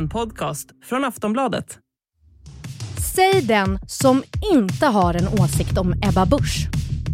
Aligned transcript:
En 0.00 0.08
podcast 0.08 0.68
från 0.84 1.04
Aftonbladet. 1.04 1.78
Säg 3.14 3.42
den 3.42 3.78
som 3.86 4.22
inte 4.52 4.86
har 4.86 5.14
en 5.14 5.28
åsikt 5.28 5.78
om 5.78 5.92
Ebba 5.92 6.26
Busch. 6.26 6.68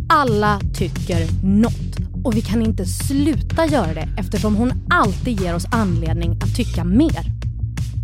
Alla 0.08 0.60
tycker 0.78 1.46
något 1.46 2.24
och 2.24 2.36
vi 2.36 2.40
kan 2.42 2.62
inte 2.62 2.86
sluta 2.86 3.66
göra 3.66 3.94
det 3.94 4.08
eftersom 4.18 4.56
hon 4.56 4.72
alltid 4.90 5.40
ger 5.40 5.54
oss 5.54 5.66
anledning 5.72 6.32
att 6.32 6.56
tycka 6.56 6.84
mer. 6.84 7.24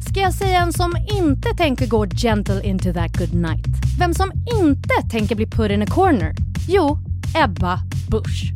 Ska 0.09 0.20
jag 0.20 0.34
säga 0.34 0.60
en 0.60 0.73
som 0.73 0.96
inte 1.20 1.48
tänker 1.56 1.87
gå 1.87 2.06
gentle 2.06 2.62
into 2.62 2.92
that 2.92 3.19
good 3.19 3.34
night? 3.34 3.66
Vem 3.98 4.14
som 4.14 4.33
inte 4.62 5.09
tänker 5.10 5.37
bli 5.37 5.46
put 5.46 5.70
in 5.70 5.83
a 5.83 5.87
corner? 5.87 6.34
Jo, 6.69 6.98
Ebba 7.45 7.80
Busch. 8.10 8.52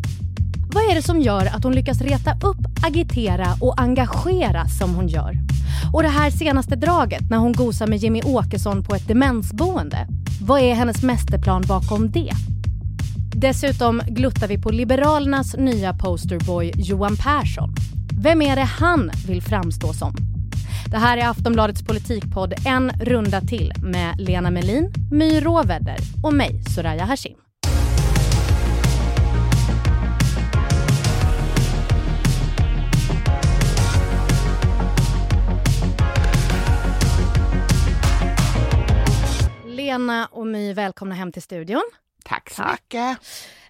Vad 0.75 0.91
är 0.91 0.95
det 0.95 1.03
som 1.03 1.21
gör 1.21 1.47
att 1.47 1.65
hon 1.65 1.73
lyckas 1.73 2.01
reta 2.01 2.33
upp, 2.33 2.87
agitera 2.87 3.47
och 3.61 3.81
engagera 3.81 4.69
som 4.69 4.95
hon 4.95 5.09
gör? 5.09 5.37
Och 5.93 6.03
det 6.03 6.09
här 6.09 6.31
senaste 6.31 6.77
draget 6.77 7.31
när 7.31 7.39
hon 7.39 7.53
gosar 7.53 7.87
med 7.87 7.99
Jimmy 7.99 8.23
Åkesson 8.23 8.85
på 8.85 8.95
ett 8.95 9.09
demensboende. 9.09 10.07
Vad 10.43 10.61
är 10.61 10.75
hennes 10.75 11.03
mästerplan 11.03 11.63
bakom 11.69 12.11
det? 12.11 12.33
Dessutom 13.35 14.03
gluttar 14.07 14.49
vi 14.49 14.59
på 14.63 14.71
Liberalernas 14.71 15.57
nya 15.57 15.95
posterboy 15.95 16.73
Johan 16.75 17.17
Persson. 17.17 17.75
Vem 18.19 18.43
är 18.43 18.57
det 18.57 18.65
han 18.65 19.11
vill 19.27 19.43
framstå 19.43 19.93
som? 19.93 20.15
Det 20.91 20.97
här 20.97 21.19
är 21.19 21.29
Aftonbladets 21.29 21.83
politikpodd 21.83 22.55
En 22.67 22.91
runda 22.91 23.41
till 23.41 23.73
med 23.83 24.21
Lena 24.21 24.51
Melin, 24.51 24.93
My 25.11 25.41
Råvedder 25.41 25.97
och 26.23 26.35
mig, 26.35 26.63
Soraya 26.75 27.05
Hashim. 27.05 27.46
Lena 39.87 40.27
och 40.27 40.47
My, 40.47 40.73
välkomna 40.73 41.15
hem 41.15 41.33
till 41.33 41.43
studion. 41.43 41.83
Tack 42.25 42.51
så 42.51 42.63
mycket. 42.73 43.19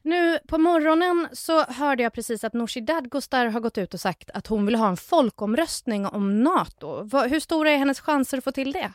Nu 0.03 0.39
på 0.49 0.59
morgonen 0.59 1.29
så 1.33 1.65
hörde 1.65 2.03
jag 2.03 2.13
precis 2.13 2.45
att 2.45 2.53
Nooshi 2.53 2.81
Dadgostar 2.81 3.47
har 3.47 3.61
gått 3.61 3.79
ut 3.79 3.95
och 3.95 4.01
sagt 4.01 4.31
att 4.31 4.47
hon 4.47 4.67
vill 4.67 4.75
ha 4.75 4.89
en 4.89 4.97
folkomröstning 4.97 6.07
om 6.07 6.43
Nato. 6.43 7.19
Hur 7.29 7.41
stora 7.41 7.71
är 7.71 7.77
hennes 7.77 8.01
chanser 8.01 8.39
att 8.39 8.45
få 8.45 8.53
till 8.53 8.73
det? 8.73 8.93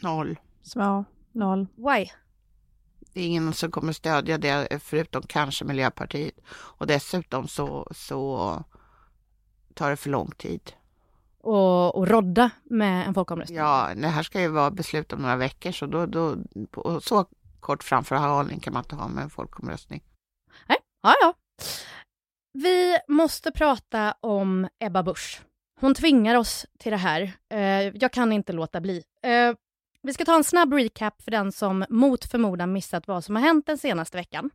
Noll. 0.00 0.38
Små. 0.62 1.04
Noll. 1.32 1.66
Why? 1.76 2.10
Det 3.12 3.20
är 3.20 3.26
ingen 3.26 3.52
som 3.52 3.70
kommer 3.70 3.92
stödja 3.92 4.38
det 4.38 4.82
förutom 4.82 5.22
kanske 5.22 5.64
Miljöpartiet. 5.64 6.34
Och 6.50 6.86
dessutom 6.86 7.48
så, 7.48 7.88
så 7.94 8.64
tar 9.74 9.90
det 9.90 9.96
för 9.96 10.10
lång 10.10 10.30
tid. 10.30 10.72
Och, 11.44 11.96
och 11.96 12.08
rodda 12.08 12.50
med 12.64 13.06
en 13.06 13.14
folkomröstning? 13.14 13.58
Ja, 13.58 13.90
det 13.96 14.08
här 14.08 14.22
ska 14.22 14.40
ju 14.40 14.48
vara 14.48 14.70
beslut 14.70 15.12
om 15.12 15.22
några 15.22 15.36
veckor 15.36 15.72
så 15.72 15.86
då, 15.86 16.06
då 16.06 16.36
så 17.00 17.26
kort 17.60 17.84
framförhållning 17.84 18.60
kan 18.60 18.72
man 18.72 18.82
inte 18.82 18.94
ha 18.94 19.08
med 19.08 19.24
en 19.24 19.30
folkomröstning. 19.30 20.02
Nej, 20.68 20.78
ja, 21.02 21.14
ja. 21.20 21.34
Vi 22.52 22.98
måste 23.08 23.52
prata 23.52 24.14
om 24.20 24.68
Ebba 24.78 25.02
Busch. 25.02 25.42
Hon 25.80 25.94
tvingar 25.94 26.34
oss 26.34 26.66
till 26.78 26.92
det 26.92 26.98
här. 26.98 27.32
Eh, 27.52 27.88
jag 27.96 28.12
kan 28.12 28.32
inte 28.32 28.52
låta 28.52 28.80
bli. 28.80 29.02
Eh, 29.22 29.54
vi 30.02 30.14
ska 30.14 30.24
ta 30.24 30.36
en 30.36 30.44
snabb 30.44 30.72
recap 30.72 31.22
för 31.22 31.30
den 31.30 31.52
som 31.52 31.84
mot 31.88 32.24
förmodan 32.24 32.72
missat 32.72 33.08
vad 33.08 33.24
som 33.24 33.36
har 33.36 33.42
hänt 33.42 33.66
den 33.66 33.78
senaste 33.78 34.16
veckan. 34.16 34.50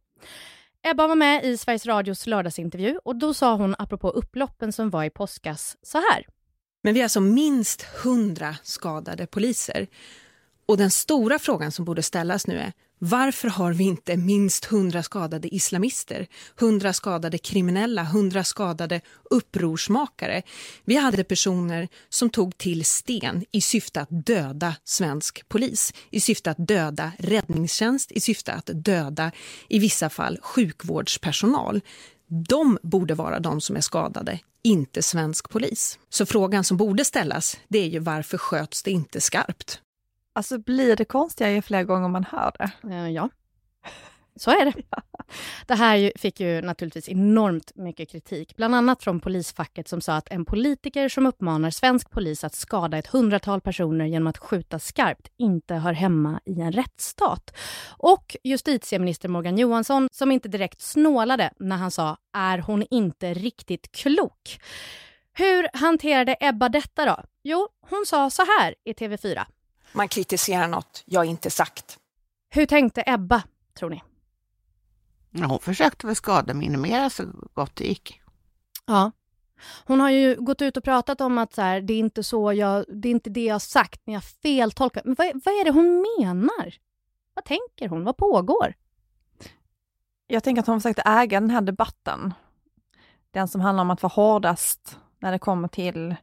Ebba 0.81 1.07
var 1.07 1.15
med 1.15 1.45
i 1.45 1.57
Sveriges 1.57 1.85
Radios 1.85 2.27
lördagsintervju 2.27 2.99
och 3.03 3.15
då 3.15 3.33
sa 3.33 3.55
hon 3.55 3.75
apropå 3.79 4.09
upploppen 4.09 4.71
som 4.71 4.89
var 4.89 5.03
i 5.03 5.09
påskas 5.09 5.77
så 5.81 5.97
här. 5.97 6.25
Men 6.81 6.93
vi 6.93 6.99
är 6.99 7.03
alltså 7.03 7.21
minst 7.21 7.81
hundra 7.81 8.55
skadade 8.63 9.27
poliser. 9.27 9.87
Och 10.65 10.77
den 10.77 10.91
stora 10.91 11.39
frågan 11.39 11.71
som 11.71 11.85
borde 11.85 12.03
ställas 12.03 12.47
nu 12.47 12.57
är 12.57 12.73
varför 13.01 13.47
har 13.47 13.73
vi 13.73 13.83
inte 13.83 14.17
minst 14.17 14.65
hundra 14.65 15.03
skadade 15.03 15.55
islamister, 15.55 16.27
hundra 16.55 16.93
skadade 16.93 17.37
kriminella, 17.37 18.03
hundra 18.03 18.43
skadade 18.43 19.01
upprorsmakare? 19.29 20.41
Vi 20.85 20.95
hade 20.95 21.23
personer 21.23 21.87
som 22.09 22.29
tog 22.29 22.57
till 22.57 22.85
sten 22.85 23.45
i 23.51 23.61
syfte 23.61 24.01
att 24.01 24.25
döda 24.25 24.75
svensk 24.83 25.49
polis, 25.49 25.93
i 26.09 26.19
syfte 26.19 26.51
att 26.51 26.67
döda 26.67 27.11
räddningstjänst, 27.19 28.11
i 28.11 28.19
syfte 28.19 28.53
att 28.53 28.69
döda 28.73 29.31
i 29.67 29.79
vissa 29.79 30.09
fall 30.09 30.39
sjukvårdspersonal. 30.41 31.81
De 32.47 32.77
borde 32.83 33.15
vara 33.15 33.39
de 33.39 33.61
som 33.61 33.75
är 33.75 33.81
skadade, 33.81 34.39
inte 34.63 35.01
svensk 35.01 35.49
polis. 35.49 35.99
Så 36.09 36.25
frågan 36.25 36.63
som 36.63 36.77
borde 36.77 37.05
ställas, 37.05 37.57
det 37.67 37.79
är 37.79 37.87
ju 37.87 37.99
varför 37.99 38.37
sköts 38.37 38.83
det 38.83 38.91
inte 38.91 39.21
skarpt? 39.21 39.81
Alltså 40.33 40.57
blir 40.57 40.95
det 40.95 41.05
konstigare 41.05 41.53
ju 41.53 41.61
fler 41.61 41.83
gånger 41.83 42.07
man 42.07 42.23
hör 42.23 42.51
det? 42.59 42.71
Uh, 42.87 43.11
ja, 43.11 43.29
så 44.41 44.51
är 44.51 44.65
det. 44.65 44.73
Det 45.65 45.75
här 45.75 46.11
fick 46.15 46.39
ju 46.39 46.61
naturligtvis 46.61 47.09
enormt 47.09 47.71
mycket 47.75 48.09
kritik, 48.09 48.55
bland 48.55 48.75
annat 48.75 49.03
från 49.03 49.19
polisfacket 49.19 49.87
som 49.87 50.01
sa 50.01 50.13
att 50.15 50.31
en 50.31 50.45
politiker 50.45 51.09
som 51.09 51.25
uppmanar 51.25 51.69
svensk 51.69 52.09
polis 52.09 52.43
att 52.43 52.55
skada 52.55 52.97
ett 52.97 53.07
hundratal 53.07 53.61
personer 53.61 54.05
genom 54.05 54.27
att 54.27 54.37
skjuta 54.37 54.79
skarpt 54.79 55.27
inte 55.37 55.75
hör 55.75 55.93
hemma 55.93 56.39
i 56.45 56.61
en 56.61 56.71
rättsstat. 56.71 57.57
Och 57.87 58.35
justitieminister 58.43 59.29
Morgan 59.29 59.57
Johansson 59.57 60.09
som 60.11 60.31
inte 60.31 60.49
direkt 60.49 60.81
snålade 60.81 61.53
när 61.59 61.77
han 61.77 61.91
sa 61.91 62.17
“är 62.33 62.57
hon 62.57 62.85
inte 62.89 63.33
riktigt 63.33 63.91
klok?” 63.91 64.59
Hur 65.33 65.69
hanterade 65.73 66.35
Ebba 66.39 66.69
detta 66.69 67.05
då? 67.05 67.23
Jo, 67.43 67.67
hon 67.89 68.05
sa 68.07 68.29
så 68.29 68.41
här 68.41 68.75
i 68.85 68.93
TV4. 68.93 69.45
Man 69.91 70.07
kritiserar 70.07 70.67
något 70.67 71.03
jag 71.05 71.25
inte 71.25 71.49
sagt. 71.49 71.97
Hur 72.49 72.65
tänkte 72.65 73.03
Ebba, 73.05 73.43
tror 73.79 73.89
ni? 73.89 74.01
Ja, 75.31 75.45
hon 75.45 75.59
försökte 75.59 76.07
väl 76.07 76.15
skademinimera 76.15 77.09
så 77.09 77.23
gott 77.53 77.75
det 77.75 77.83
gick. 77.83 78.21
Ja. 78.85 79.11
Hon 79.85 79.99
har 79.99 80.09
ju 80.09 80.35
gått 80.35 80.61
ut 80.61 80.77
och 80.77 80.83
pratat 80.83 81.21
om 81.21 81.37
att 81.37 81.53
så 81.53 81.61
här, 81.61 81.81
det 81.81 81.93
är 81.93 81.99
inte 81.99 82.23
så 82.23 82.53
jag, 82.53 82.85
det 82.87 83.07
är 83.07 83.11
inte 83.11 83.29
det 83.29 83.45
jag 83.45 83.53
har 83.53 83.59
sagt, 83.59 84.01
ni 84.05 84.13
har 84.13 84.21
feltolkat. 84.21 85.05
Men 85.05 85.15
vad, 85.17 85.27
vad 85.45 85.53
är 85.53 85.65
det 85.65 85.71
hon 85.71 86.05
menar? 86.17 86.73
Vad 87.33 87.45
tänker 87.45 87.89
hon? 87.89 88.03
Vad 88.03 88.17
pågår? 88.17 88.73
Jag 90.27 90.43
tänker 90.43 90.59
att 90.59 90.67
hon 90.67 90.81
försökte 90.81 91.01
äga 91.05 91.39
den 91.39 91.49
här 91.49 91.61
debatten. 91.61 92.33
Den 93.31 93.47
som 93.47 93.61
handlar 93.61 93.81
om 93.81 93.91
att 93.91 94.03
vara 94.03 94.13
hårdast 94.13 94.97
när 95.19 95.31
det 95.31 95.39
kommer 95.39 95.67
till 95.67 96.15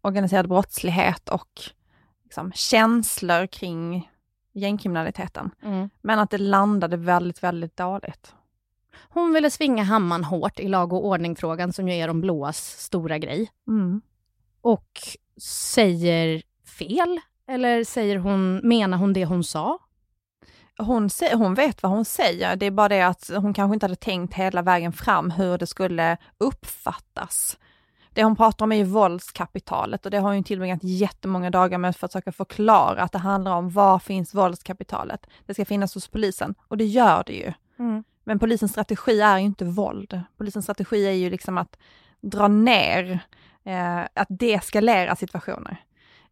organiserad 0.00 0.48
brottslighet 0.48 1.28
och 1.28 1.60
liksom, 2.24 2.52
känslor 2.52 3.46
kring 3.46 4.10
gängkriminaliteten. 4.52 5.50
Mm. 5.62 5.90
Men 6.00 6.18
att 6.18 6.30
det 6.30 6.38
landade 6.38 6.96
väldigt, 6.96 7.42
väldigt 7.42 7.76
dåligt. 7.76 8.34
Hon 9.08 9.32
ville 9.32 9.50
svinga 9.50 9.84
hammaren 9.84 10.24
hårt 10.24 10.60
i 10.60 10.68
lag 10.68 10.92
och 10.92 11.06
ordning-frågan 11.06 11.72
som 11.72 11.88
ju 11.88 11.94
är 11.94 12.08
de 12.08 12.20
blåas 12.20 12.58
stora 12.78 13.18
grej. 13.18 13.50
Mm. 13.68 14.00
Och 14.62 15.00
säger 15.40 16.42
fel? 16.78 17.20
Eller 17.48 17.84
säger 17.84 18.16
hon, 18.16 18.60
menar 18.68 18.98
hon 18.98 19.12
det 19.12 19.24
hon 19.24 19.44
sa? 19.44 19.78
Hon, 20.78 21.08
hon 21.32 21.54
vet 21.54 21.82
vad 21.82 21.92
hon 21.92 22.04
säger, 22.04 22.56
det 22.56 22.66
är 22.66 22.70
bara 22.70 22.88
det 22.88 23.02
att 23.02 23.30
hon 23.36 23.54
kanske 23.54 23.74
inte 23.74 23.86
hade 23.86 23.96
tänkt 23.96 24.34
hela 24.34 24.62
vägen 24.62 24.92
fram 24.92 25.30
hur 25.30 25.58
det 25.58 25.66
skulle 25.66 26.16
uppfattas. 26.38 27.58
Det 28.14 28.24
hon 28.24 28.36
pratar 28.36 28.64
om 28.64 28.72
är 28.72 28.76
ju 28.76 28.84
våldskapitalet 28.84 30.04
och 30.04 30.10
det 30.10 30.18
har 30.18 30.34
hon 30.34 30.44
tillbringat 30.44 30.82
jättemånga 30.82 31.50
dagar 31.50 31.78
med 31.78 31.96
för 31.96 32.06
att 32.06 32.12
försöka 32.12 32.32
förklara 32.32 33.02
att 33.02 33.12
det 33.12 33.18
handlar 33.18 33.56
om 33.56 33.70
var 33.70 33.98
finns 33.98 34.34
våldskapitalet? 34.34 35.26
Det 35.46 35.54
ska 35.54 35.64
finnas 35.64 35.94
hos 35.94 36.08
polisen 36.08 36.54
och 36.68 36.76
det 36.76 36.84
gör 36.84 37.22
det 37.26 37.32
ju. 37.32 37.52
Mm. 37.78 38.04
Men 38.24 38.38
polisens 38.38 38.70
strategi 38.70 39.20
är 39.20 39.38
ju 39.38 39.44
inte 39.44 39.64
våld. 39.64 40.20
Polisens 40.36 40.64
strategi 40.64 41.06
är 41.06 41.12
ju 41.12 41.30
liksom 41.30 41.58
att 41.58 41.78
dra 42.20 42.48
ner, 42.48 43.20
eh, 43.64 44.00
att 44.14 44.28
deeskalera 44.28 45.16
situationer. 45.16 45.84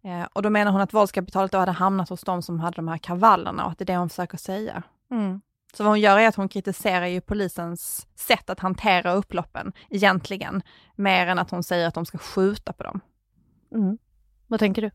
Eh, 0.02 0.26
och 0.32 0.42
då 0.42 0.50
menar 0.50 0.72
hon 0.72 0.80
att 0.80 0.94
våldskapitalet 0.94 1.52
då 1.52 1.58
hade 1.58 1.72
hamnat 1.72 2.08
hos 2.08 2.24
de 2.24 2.42
som 2.42 2.60
hade 2.60 2.76
de 2.76 2.88
här 2.88 2.98
kravallerna 2.98 3.64
och 3.64 3.70
att 3.70 3.78
det 3.78 3.84
är 3.84 3.86
det 3.86 3.96
hon 3.96 4.08
försöker 4.08 4.38
säga. 4.38 4.82
Mm. 5.10 5.40
Så 5.72 5.84
vad 5.84 5.90
hon 5.90 6.00
gör 6.00 6.18
är 6.18 6.28
att 6.28 6.34
hon 6.34 6.48
kritiserar 6.48 7.06
ju 7.06 7.20
polisens 7.20 8.06
sätt 8.14 8.50
att 8.50 8.60
hantera 8.60 9.12
upploppen 9.12 9.72
egentligen, 9.90 10.62
mer 10.94 11.26
än 11.26 11.38
att 11.38 11.50
hon 11.50 11.62
säger 11.62 11.88
att 11.88 11.94
de 11.94 12.06
ska 12.06 12.18
skjuta 12.18 12.72
på 12.72 12.82
dem. 12.82 13.00
Mm. 13.74 13.98
Vad 14.46 14.60
tänker 14.60 14.82
du? 14.82 14.90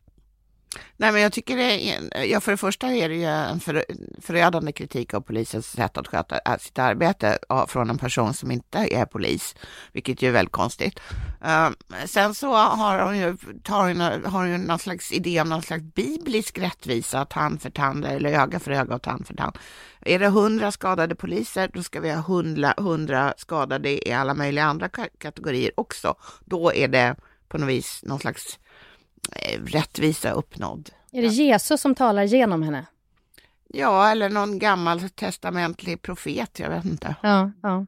Nej, 0.96 1.12
men 1.12 1.22
jag 1.22 1.32
tycker 1.32 1.56
det 1.56 1.90
är, 1.90 2.24
ja, 2.24 2.40
för 2.40 2.50
det 2.52 2.56
första 2.56 2.86
är 2.86 3.08
det 3.08 3.14
ju 3.14 3.24
en 3.24 3.60
för, 3.60 3.84
förödande 4.22 4.72
kritik 4.72 5.14
av 5.14 5.20
polisens 5.20 5.66
sätt 5.66 5.96
att 5.96 6.06
sköta 6.06 6.38
äh, 6.38 6.58
sitt 6.58 6.78
arbete 6.78 7.38
från 7.68 7.90
en 7.90 7.98
person 7.98 8.34
som 8.34 8.50
inte 8.50 8.78
är 8.78 9.04
polis, 9.04 9.54
vilket 9.92 10.22
ju 10.22 10.28
är 10.28 10.32
väldigt 10.32 10.52
konstigt. 10.52 11.00
Uh, 11.44 11.70
sen 12.06 12.34
så 12.34 12.54
har 12.54 13.00
hon 13.00 13.18
ju, 13.18 13.36
tar 13.62 13.88
hon, 13.88 14.00
har 14.00 14.38
hon 14.38 14.50
ju 14.50 14.58
någon 14.58 14.78
slags 14.78 15.12
idé 15.12 15.40
om 15.40 15.48
någon 15.48 15.62
slags 15.62 15.82
biblisk 15.82 16.58
rättvisa, 16.58 17.24
tand 17.24 17.62
för 17.62 17.70
tand 17.70 18.04
eller 18.04 18.32
öga 18.32 18.60
för 18.60 18.70
öga 18.70 18.94
och 18.94 19.02
tand 19.02 19.26
för 19.26 19.34
tand. 19.34 19.58
Är 20.00 20.18
det 20.18 20.28
hundra 20.28 20.72
skadade 20.72 21.14
poliser, 21.14 21.70
då 21.74 21.82
ska 21.82 22.00
vi 22.00 22.12
ha 22.12 22.22
hundra 22.76 23.34
skadade 23.36 24.08
i 24.08 24.12
alla 24.12 24.34
möjliga 24.34 24.64
andra 24.64 24.88
kategorier 25.18 25.70
också. 25.76 26.14
Då 26.44 26.74
är 26.74 26.88
det 26.88 27.16
på 27.48 27.58
något 27.58 27.68
vis 27.68 28.00
någon 28.02 28.18
slags 28.18 28.58
rättvisa 29.64 30.30
uppnådd. 30.30 30.90
Är 31.12 31.22
det 31.22 31.28
Jesus 31.28 31.80
som 31.80 31.94
talar 31.94 32.22
genom 32.22 32.62
henne? 32.62 32.86
Ja, 33.68 34.10
eller 34.10 34.28
någon 34.28 34.58
gammal 34.58 35.00
testamentlig 35.10 36.02
profet, 36.02 36.58
jag 36.58 36.70
vet 36.70 36.84
inte. 36.84 37.14
Ja, 37.22 37.50
ja. 37.62 37.86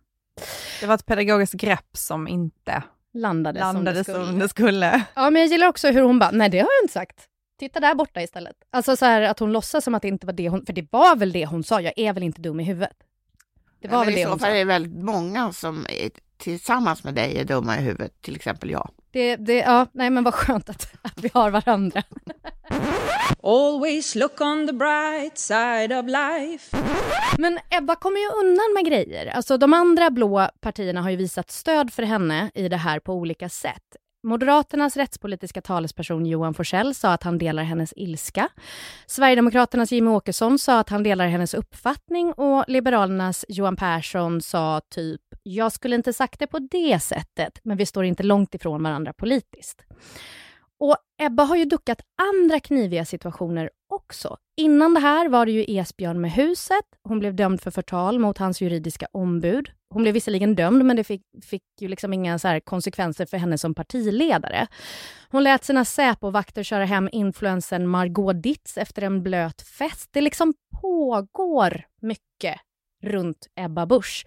Det 0.81 0.87
var 0.87 0.95
ett 0.95 1.07
pedagogiskt 1.07 1.55
grepp 1.55 1.97
som 1.97 2.29
inte 2.29 2.83
Landade, 3.15 3.61
landade 3.61 4.05
som 4.05 4.05
det 4.05 4.05
skulle. 4.05 4.27
som 4.27 4.39
det 4.39 4.49
skulle. 4.49 5.05
Ja, 5.15 5.31
men 5.31 5.43
jag 5.43 5.49
gillar 5.51 5.67
också 5.69 5.89
hur 5.91 6.03
hon 6.03 6.19
bara, 6.19 6.31
nej 6.31 6.49
det 6.51 6.59
har 6.59 6.69
jag 6.81 6.85
inte 6.85 6.93
sagt. 6.93 7.25
Titta 7.59 7.81
där 7.81 7.95
borta 7.95 8.23
istället. 8.23 8.57
Alltså 8.71 8.97
så 8.97 9.05
här 9.05 9.23
att 9.23 9.39
hon 9.39 9.53
låtsas 9.53 9.85
som 9.85 9.95
att 9.95 10.03
det 10.03 10.09
inte 10.09 10.27
var 10.27 10.33
det 10.33 10.49
hon, 10.49 10.67
för 10.67 10.73
det 10.73 10.87
var 10.93 11.17
väl 11.17 11.33
det 11.33 11.47
hon 11.47 11.65
sa, 11.65 11.81
jag 11.81 11.93
är 11.97 12.13
väl 12.13 12.23
inte 12.23 12.41
dum 12.41 12.61
i 12.61 12.65
huvudet. 12.65 12.97
Det 13.81 13.89
var 13.89 13.99
Men 13.99 14.07
väl 14.07 14.15
I 14.15 14.17
det 14.19 14.25
så 14.25 14.31
hon 14.31 14.39
fall 14.39 14.49
är 14.49 14.53
sa. 14.53 14.59
det 14.59 14.65
väldigt 14.65 15.05
många 15.05 15.53
som 15.53 15.87
tillsammans 16.39 17.05
med 17.05 17.15
dig 17.15 17.39
är 17.39 17.45
dumma 17.45 17.79
i 17.79 17.81
huvudet, 17.81 18.23
till 18.23 18.37
exempel 18.37 18.71
jag. 18.71 18.91
Det, 19.11 19.37
det, 19.37 19.59
ja, 19.59 19.87
nej 19.93 20.11
men 20.11 20.25
vad 20.25 20.35
skönt 20.35 20.69
att, 20.69 20.89
att 21.03 21.25
vi 21.25 21.31
har 21.35 21.51
varandra. 21.51 22.03
Always 23.43 24.15
look 24.15 24.41
on 24.41 24.67
the 24.67 24.73
bright 24.73 25.39
side 25.39 25.93
of 25.93 26.07
life. 26.07 26.77
Men 27.39 27.59
Ebba 27.71 27.95
kommer 27.95 28.19
ju 28.19 28.27
undan 28.27 28.75
med 28.75 28.87
grejer. 28.87 29.27
Alltså 29.27 29.57
de 29.59 29.75
andra 29.75 30.11
blå 30.11 30.49
partierna 30.61 31.03
har 31.03 31.11
ju 31.11 31.17
visat 31.17 31.51
stöd 31.51 31.93
för 31.93 32.03
henne 32.03 32.51
i 32.55 32.69
det 32.69 32.77
här 32.77 33.01
på 33.01 33.13
olika 33.13 33.49
sätt. 33.49 33.97
Moderaternas 34.23 34.97
rättspolitiska 34.97 35.61
talesperson 35.63 36.27
Johan 36.27 36.55
Forsell 36.55 36.95
sa 36.95 37.13
att 37.13 37.23
han 37.23 37.39
delar 37.39 37.63
hennes 37.63 37.93
ilska. 37.97 38.49
Sverigedemokraternas 39.07 39.93
Jimmie 39.93 40.15
Åkesson 40.15 40.59
sa 40.59 40.79
att 40.79 40.89
han 40.89 41.03
delar 41.03 41.27
hennes 41.27 41.55
uppfattning 41.55 42.33
och 42.33 42.65
Liberalernas 42.69 43.45
Johan 43.49 43.77
Persson 43.77 44.41
sa 44.41 44.81
typ 44.91 45.21
“Jag 45.49 45.73
skulle 45.73 45.97
inte 45.97 46.13
sagt 46.13 46.39
det 46.39 46.47
på 46.47 46.59
det 46.59 47.03
sättet, 47.03 47.61
men 47.63 47.77
vi 47.77 47.87
står 47.87 48.05
inte 48.05 48.23
långt 48.23 48.55
ifrån 48.55 48.83
varandra 48.83 49.13
politiskt”. 49.13 49.85
Och 50.81 50.97
Ebba 51.23 51.43
har 51.43 51.57
ju 51.57 51.65
duckat 51.65 52.01
andra 52.23 52.61
kniviga 52.61 53.05
situationer 53.05 53.71
också. 53.89 54.37
Innan 54.57 54.95
det 54.95 55.01
här 55.01 55.29
var 55.29 55.47
det 55.47 55.53
ju 55.53 55.65
Esbjörn 55.69 56.21
med 56.21 56.33
huset. 56.33 56.85
Hon 57.03 57.19
blev 57.19 57.35
dömd 57.35 57.61
för 57.61 57.71
förtal 57.71 58.19
mot 58.19 58.39
hans 58.39 58.61
juridiska 58.61 59.07
ombud. 59.13 59.71
Hon 59.91 60.03
blev 60.03 60.15
visserligen 60.15 60.55
dömd, 60.55 60.85
men 60.85 60.97
det 60.97 61.05
fick, 61.05 61.23
fick 61.45 61.63
ju 61.81 61.89
liksom 61.89 62.13
inga 62.13 62.39
så 62.39 62.49
här 62.49 62.61
konsekvenser 62.61 63.27
för 63.27 63.37
henne 63.37 63.59
som 63.59 63.75
partiledare. 63.75 64.67
Hon 65.31 65.45
lät 65.45 65.65
sina 65.65 65.85
Säpo-vakter 65.85 66.63
köra 66.63 66.85
hem 66.85 67.09
influensen 67.13 67.87
Margot 67.87 68.43
Ditz 68.43 68.79
efter 68.79 69.03
en 69.03 69.23
blöt 69.23 69.63
fest. 69.63 70.09
Det 70.13 70.21
liksom 70.21 70.55
pågår 70.81 71.83
mycket 72.01 72.61
runt 73.03 73.47
Ebba 73.57 73.87
Busch. 73.87 74.27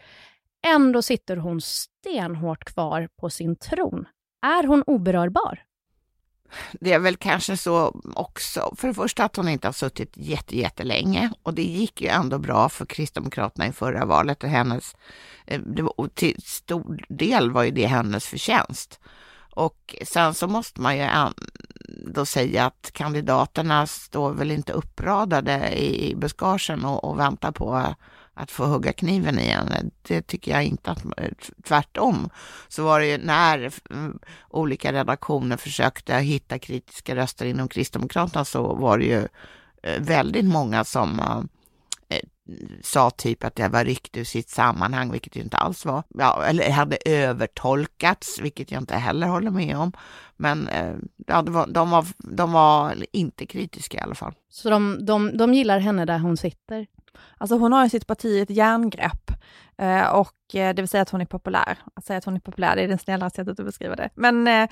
Ändå 0.68 1.02
sitter 1.02 1.38
hon 1.38 1.62
stenhårt 1.62 2.64
kvar 2.64 3.10
på 3.20 3.30
sin 3.30 3.56
tron. 3.56 4.06
Är 4.46 4.68
hon 4.68 4.84
oberörbar? 4.88 5.64
Det 6.74 6.94
är 6.94 7.00
väl 7.00 7.16
kanske 7.16 7.58
så 7.58 8.02
också, 8.16 8.74
för 8.78 8.88
det 8.88 8.94
första 8.94 9.24
att 9.24 9.36
hon 9.36 9.48
inte 9.50 9.68
har 9.68 9.74
suttit 9.74 10.18
jätte, 10.18 10.58
jättelänge 10.58 11.32
och 11.44 11.54
det 11.54 11.64
gick 11.64 12.02
ju 12.02 12.08
ändå 12.08 12.38
bra 12.38 12.70
för 12.70 12.86
Kristdemokraterna 12.86 13.68
i 13.68 13.72
förra 13.72 14.06
valet 14.06 14.44
och 14.44 14.50
hennes, 14.50 14.96
eh, 15.46 15.62
det 15.62 15.82
var, 15.82 16.08
till 16.14 16.42
stor 16.44 17.06
del 17.10 17.52
var 17.52 17.64
ju 17.64 17.72
det 17.72 17.86
hennes 17.86 18.26
förtjänst. 18.26 19.00
Och 19.56 19.96
sen 20.06 20.34
så 20.34 20.48
måste 20.48 20.82
man 20.82 20.98
ju 20.98 21.04
ändå 21.04 22.26
säga 22.26 22.66
att 22.66 22.92
kandidaterna 22.94 23.88
står 23.88 24.34
väl 24.34 24.52
inte 24.52 24.74
uppradade 24.74 25.80
i 25.80 26.16
buskagen 26.16 26.86
och, 26.86 27.04
och 27.04 27.20
väntar 27.20 27.52
på 27.52 27.96
att 28.42 28.52
få 28.52 28.66
hugga 28.66 28.94
kniven 28.94 29.40
igen. 29.40 29.92
Det 30.02 30.22
tycker 30.22 30.52
jag 30.52 30.64
inte 30.64 30.92
att, 30.92 31.04
tvärtom 31.64 32.30
så 32.68 32.84
var 32.84 33.00
det 33.00 33.06
ju 33.06 33.18
när 33.18 33.74
mm, 33.90 34.20
olika 34.50 34.94
redaktioner 34.94 35.58
försökte 35.58 36.16
hitta 36.16 36.60
kritiska 36.60 37.16
röster 37.16 37.46
inom 37.46 37.68
Kristdemokraterna 37.68 38.46
så 38.46 38.76
var 38.76 38.98
det 38.98 39.06
ju 39.06 39.28
eh, 39.84 40.02
väldigt 40.02 40.46
många 40.46 40.84
som 40.84 41.20
eh, 41.20 41.42
sa 42.82 43.10
typ 43.10 43.44
att 43.44 43.56
det 43.56 43.68
var 43.68 43.86
ryckt 43.86 44.18
ur 44.18 44.24
sitt 44.24 44.50
sammanhang, 44.50 45.12
vilket 45.12 45.36
ju 45.36 45.42
inte 45.42 45.58
alls 45.58 45.86
var. 45.86 46.04
Ja, 46.10 46.44
eller 46.46 46.72
hade 46.72 46.98
övertolkats, 47.06 48.40
vilket 48.42 48.72
jag 48.72 48.82
inte 48.82 48.96
heller 48.96 49.28
håller 49.28 49.52
med 49.52 49.78
om. 49.78 49.92
Men 50.38 50.68
eh, 50.68 50.96
ja, 51.28 51.42
var, 51.42 51.68
de, 51.68 51.90
var, 51.90 52.06
de 52.18 52.52
var 52.52 52.96
inte 53.12 53.46
kritiska 53.46 53.98
i 53.98 54.02
alla 54.02 54.16
fall. 54.16 54.34
Så 54.50 54.70
de, 54.70 55.06
de, 55.06 55.38
de 55.38 55.54
gillar 55.54 55.80
henne 55.80 56.06
där 56.06 56.20
hon 56.20 56.38
sitter? 56.38 56.88
Alltså 57.38 57.58
hon 57.58 57.74
har 57.74 57.84
ju 57.84 57.90
sitt 57.90 58.08
parti 58.08 58.42
ett 58.42 58.50
järngrepp 58.50 59.32
eh, 59.78 60.08
och 60.08 60.56
eh, 60.56 60.76
det 60.76 60.82
vill 60.82 60.88
säga 60.88 61.02
att 61.02 61.10
hon 61.10 61.22
är 61.22 61.26
populär. 61.26 61.78
Att 61.94 62.06
säga 62.06 62.18
att 62.18 62.26
hon 62.26 62.36
är 62.36 62.40
populär, 62.40 62.76
det 62.76 62.82
är 62.82 62.88
det 62.88 62.98
snällare 62.98 63.30
sättet 63.30 63.60
att 63.60 63.66
beskriva 63.66 63.96
det. 63.96 64.10
Men, 64.16 64.48
eh, 64.48 64.70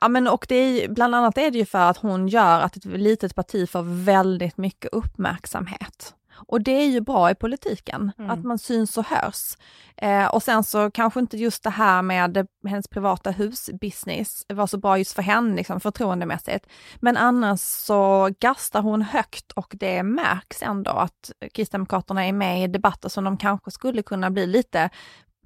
ja, 0.00 0.08
men 0.08 0.28
och 0.28 0.46
det 0.48 0.54
är, 0.54 0.88
bland 0.88 1.14
annat 1.14 1.38
är 1.38 1.50
det 1.50 1.58
ju 1.58 1.66
för 1.66 1.90
att 1.90 1.96
hon 1.96 2.28
gör 2.28 2.60
att 2.60 2.76
ett 2.76 2.84
litet 2.84 3.34
parti 3.34 3.70
får 3.70 4.04
väldigt 4.04 4.56
mycket 4.56 4.92
uppmärksamhet. 4.92 6.14
Och 6.34 6.62
det 6.62 6.70
är 6.72 6.86
ju 6.86 7.00
bra 7.00 7.30
i 7.30 7.34
politiken, 7.34 8.12
Mm. 8.18 8.30
att 8.30 8.44
man 8.44 8.58
syns 8.58 8.98
och 8.98 9.06
hörs. 9.06 9.56
Eh, 9.96 10.26
och 10.26 10.42
sen 10.42 10.64
så 10.64 10.90
kanske 10.90 11.20
inte 11.20 11.36
just 11.36 11.62
det 11.62 11.70
här 11.70 12.02
med 12.02 12.46
hennes 12.68 12.88
privata 12.88 13.30
husbusiness 13.30 14.44
var 14.48 14.66
så 14.66 14.78
bra 14.78 14.98
just 14.98 15.12
för 15.12 15.22
henne, 15.22 15.56
liksom, 15.56 15.80
förtroendemässigt. 15.80 16.66
Men 17.00 17.16
annars 17.16 17.60
så 17.60 18.30
gastar 18.40 18.82
hon 18.82 19.02
högt 19.02 19.52
och 19.52 19.74
det 19.78 20.02
märks 20.02 20.62
ändå 20.62 20.90
att 20.90 21.32
Kristdemokraterna 21.54 22.26
är 22.26 22.32
med 22.32 22.64
i 22.64 22.66
debatter 22.66 23.08
som 23.08 23.24
de 23.24 23.36
kanske 23.36 23.70
skulle 23.70 24.02
kunna 24.02 24.30
bli 24.30 24.46
lite 24.46 24.90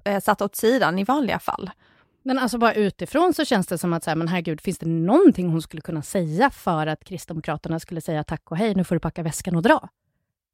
eh, 0.03 0.19
satta 0.21 0.45
åt 0.45 0.55
sidan 0.55 0.99
i 0.99 1.03
vanliga 1.03 1.39
fall. 1.39 1.71
Men 2.23 2.39
alltså 2.39 2.57
bara 2.57 2.73
utifrån 2.73 3.33
så 3.33 3.45
känns 3.45 3.67
det 3.67 3.77
som 3.77 3.93
att, 3.93 4.03
så 4.03 4.09
här, 4.09 4.15
men 4.15 4.27
herregud, 4.27 4.61
finns 4.61 4.77
det 4.77 4.85
någonting 4.85 5.49
hon 5.49 5.61
skulle 5.61 5.81
kunna 5.81 6.01
säga 6.01 6.49
för 6.49 6.87
att 6.87 7.03
Kristdemokraterna 7.03 7.79
skulle 7.79 8.01
säga 8.01 8.23
tack 8.23 8.51
och 8.51 8.57
hej, 8.57 8.75
nu 8.75 8.83
får 8.83 8.95
du 8.95 8.99
packa 8.99 9.23
väskan 9.23 9.55
och 9.55 9.61
dra? 9.61 9.89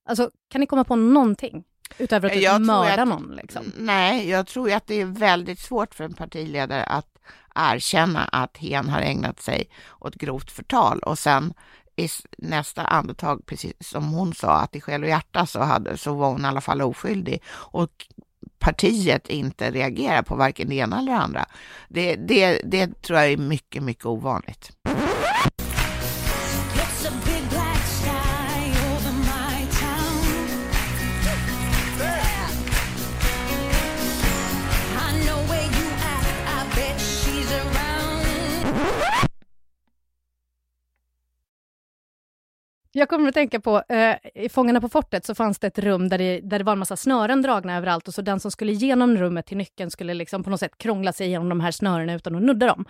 Alltså, 0.06 0.30
kan 0.52 0.62
ni 0.62 0.68
komma 0.68 0.84
på 0.84 0.96
någonting? 0.96 1.64
Utöver 1.98 2.30
att 2.30 2.36
Jag 2.42 2.56
tror 2.56 2.66
mörda 2.66 3.02
att- 3.02 3.08
någon 3.08 3.36
liksom. 3.36 3.72
Nej, 3.78 4.30
jag 4.30 4.48
tror 4.48 4.72
att 4.72 4.88
det 4.88 5.02
är 5.02 5.06
väldigt 5.06 5.60
svårt 5.60 5.96
för 5.96 6.04
en 6.04 6.14
partiledare 6.14 6.84
att 6.84 7.08
erkänna 7.56 8.24
att 8.24 8.58
hen 8.58 8.90
har 8.90 9.02
ägnat 9.02 9.42
sig 9.42 9.70
åt 10.00 10.16
grovt 10.16 10.52
förtal 10.52 11.00
och 11.00 11.20
sen 11.20 11.54
i 11.96 12.10
nästa 12.38 12.82
andetag, 12.86 13.46
precis 13.46 13.74
som 13.80 14.14
hon 14.14 14.34
sa, 14.34 14.52
att 14.58 14.76
i 14.76 14.82
själ 14.82 15.04
och 15.04 15.10
hjärta 15.10 15.46
så, 15.46 15.60
hade, 15.60 15.98
så 15.98 16.14
var 16.14 16.30
hon 16.32 16.46
i 16.46 16.48
alla 16.48 16.62
fall 16.62 16.82
oskyldig. 16.82 17.42
Och 17.50 18.08
partiet 18.60 19.30
inte 19.30 19.72
reagerar 19.72 20.22
på 20.22 20.36
varken 20.36 20.70
det 20.70 20.76
ena 20.76 21.00
eller 21.00 21.12
det 21.12 21.18
andra. 21.18 21.46
Det, 21.90 22.16
det, 22.16 22.62
det 22.66 23.02
tror 23.02 23.20
jag 23.20 23.32
är 23.32 23.38
mycket, 23.38 23.84
mycket 23.84 24.06
ovanligt. 24.06 24.72
Jag 42.98 43.10
kommer 43.10 43.28
att 43.28 43.34
tänka 43.34 43.60
på, 43.60 43.84
eh, 43.90 44.16
i 44.36 44.50
Fångarna 44.50 44.82
på 44.82 44.90
fortet 44.90 45.26
så 45.26 45.36
fanns 45.36 45.60
det 45.60 45.68
ett 45.68 45.80
rum 45.80 46.10
där 46.10 46.18
det, 46.18 46.40
där 46.40 46.60
det 46.60 46.66
var 46.66 46.74
en 46.74 46.80
massa 46.80 46.98
snören 46.98 47.42
dragna 47.42 47.78
överallt 47.78 48.08
och 48.08 48.14
så 48.14 48.22
den 48.22 48.40
som 48.40 48.52
skulle 48.52 48.72
igenom 48.72 49.18
rummet 49.18 49.46
till 49.46 49.58
nyckeln 49.58 49.92
skulle 49.92 50.14
liksom 50.14 50.44
på 50.44 50.50
något 50.50 50.60
sätt 50.60 50.78
krångla 50.78 51.14
sig 51.14 51.28
igenom 51.28 51.50
de 51.50 51.60
här 51.60 51.72
snörena 51.72 52.14
utan 52.14 52.36
att 52.36 52.42
nudda 52.42 52.68
dem. 52.68 52.86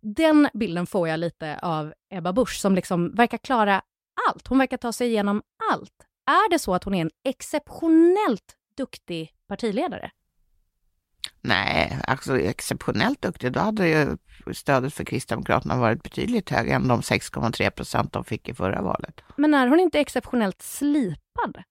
Den 0.00 0.48
bilden 0.54 0.86
får 0.86 1.08
jag 1.08 1.20
lite 1.20 1.58
av 1.62 1.92
Ebba 2.14 2.32
Busch 2.32 2.60
som 2.60 2.74
liksom 2.74 3.14
verkar 3.14 3.38
klara 3.38 3.82
allt. 4.28 4.46
Hon 4.46 4.58
verkar 4.58 4.76
ta 4.76 4.92
sig 4.92 5.08
igenom 5.08 5.42
allt. 5.72 6.06
Är 6.26 6.50
det 6.50 6.58
så 6.58 6.74
att 6.74 6.84
hon 6.84 6.94
är 6.94 7.00
en 7.00 7.10
exceptionellt 7.28 8.56
duktig 8.76 9.32
partiledare? 9.48 10.10
Nej, 11.48 11.98
alltså 12.06 12.38
exceptionellt 12.38 13.22
duktig. 13.22 13.52
Då 13.52 13.60
hade 13.60 13.88
ju 13.88 14.16
stödet 14.54 14.94
för 14.94 15.04
Kristdemokraterna 15.04 15.76
varit 15.76 16.02
betydligt 16.02 16.50
högre 16.50 16.74
än 16.74 16.88
de 16.88 17.00
6,3 17.00 17.70
procent 17.70 18.12
de 18.12 18.24
fick 18.24 18.48
i 18.48 18.54
förra 18.54 18.82
valet. 18.82 19.20
Men 19.36 19.54
är 19.54 19.68
hon 19.68 19.80
inte 19.80 20.00
exceptionellt 20.00 20.62
slipad? 20.62 21.62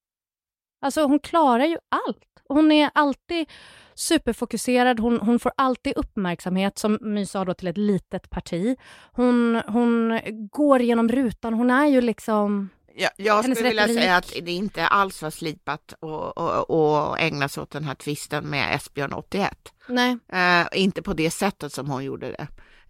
Alltså 0.81 1.03
hon 1.03 1.19
klarar 1.19 1.65
ju 1.65 1.77
allt. 2.07 2.23
Hon 2.49 2.71
är 2.71 2.91
alltid 2.93 3.49
superfokuserad, 3.93 4.99
hon, 4.99 5.19
hon 5.19 5.39
får 5.39 5.51
alltid 5.57 5.93
uppmärksamhet, 5.97 6.77
som 6.77 6.97
My 7.01 7.25
sa 7.25 7.45
då, 7.45 7.53
till 7.53 7.67
ett 7.67 7.77
litet 7.77 8.29
parti. 8.29 8.75
Hon, 9.11 9.61
hon 9.67 10.19
går 10.51 10.81
genom 10.81 11.09
rutan, 11.09 11.53
hon 11.53 11.69
är 11.71 11.85
ju 11.85 12.01
liksom... 12.01 12.69
Jag, 12.99 13.11
jag 13.17 13.43
skulle 13.43 13.67
vilja 13.67 13.87
säga 13.87 14.15
att 14.15 14.33
det 14.41 14.51
inte 14.51 14.87
alls 14.87 15.21
var 15.21 15.29
slipat 15.29 15.93
och, 15.99 16.37
och, 16.37 16.69
och 16.69 17.19
ägna 17.19 17.49
sig 17.49 17.63
åt 17.63 17.71
den 17.71 17.83
här 17.83 17.95
tvisten 17.95 18.49
med 18.49 18.75
Esbjörn 18.75 19.13
81. 19.13 19.53
Nej. 19.87 20.17
Eh, 20.33 20.67
inte 20.73 21.01
på 21.01 21.13
det 21.13 21.31
sättet 21.31 21.73
som 21.73 21.89
hon 21.89 22.03
gjorde 22.03 22.27
det. 22.31 22.47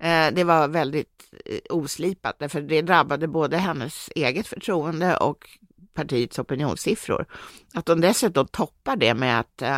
Eh, 0.07 0.33
det 0.33 0.43
var 0.43 0.67
väldigt 0.67 1.23
eh, 1.45 1.59
oslipat, 1.69 2.35
därför 2.39 2.61
det 2.61 2.81
drabbade 2.81 3.27
både 3.27 3.57
hennes 3.57 4.09
eget 4.15 4.47
förtroende 4.47 5.17
och 5.17 5.49
partiets 5.93 6.39
opinionssiffror. 6.39 7.25
Att 7.73 7.87
hon 7.87 8.01
dessutom 8.01 8.47
toppar 8.47 8.95
det 8.95 9.13
med 9.13 9.39
att 9.39 9.61
eh, 9.61 9.77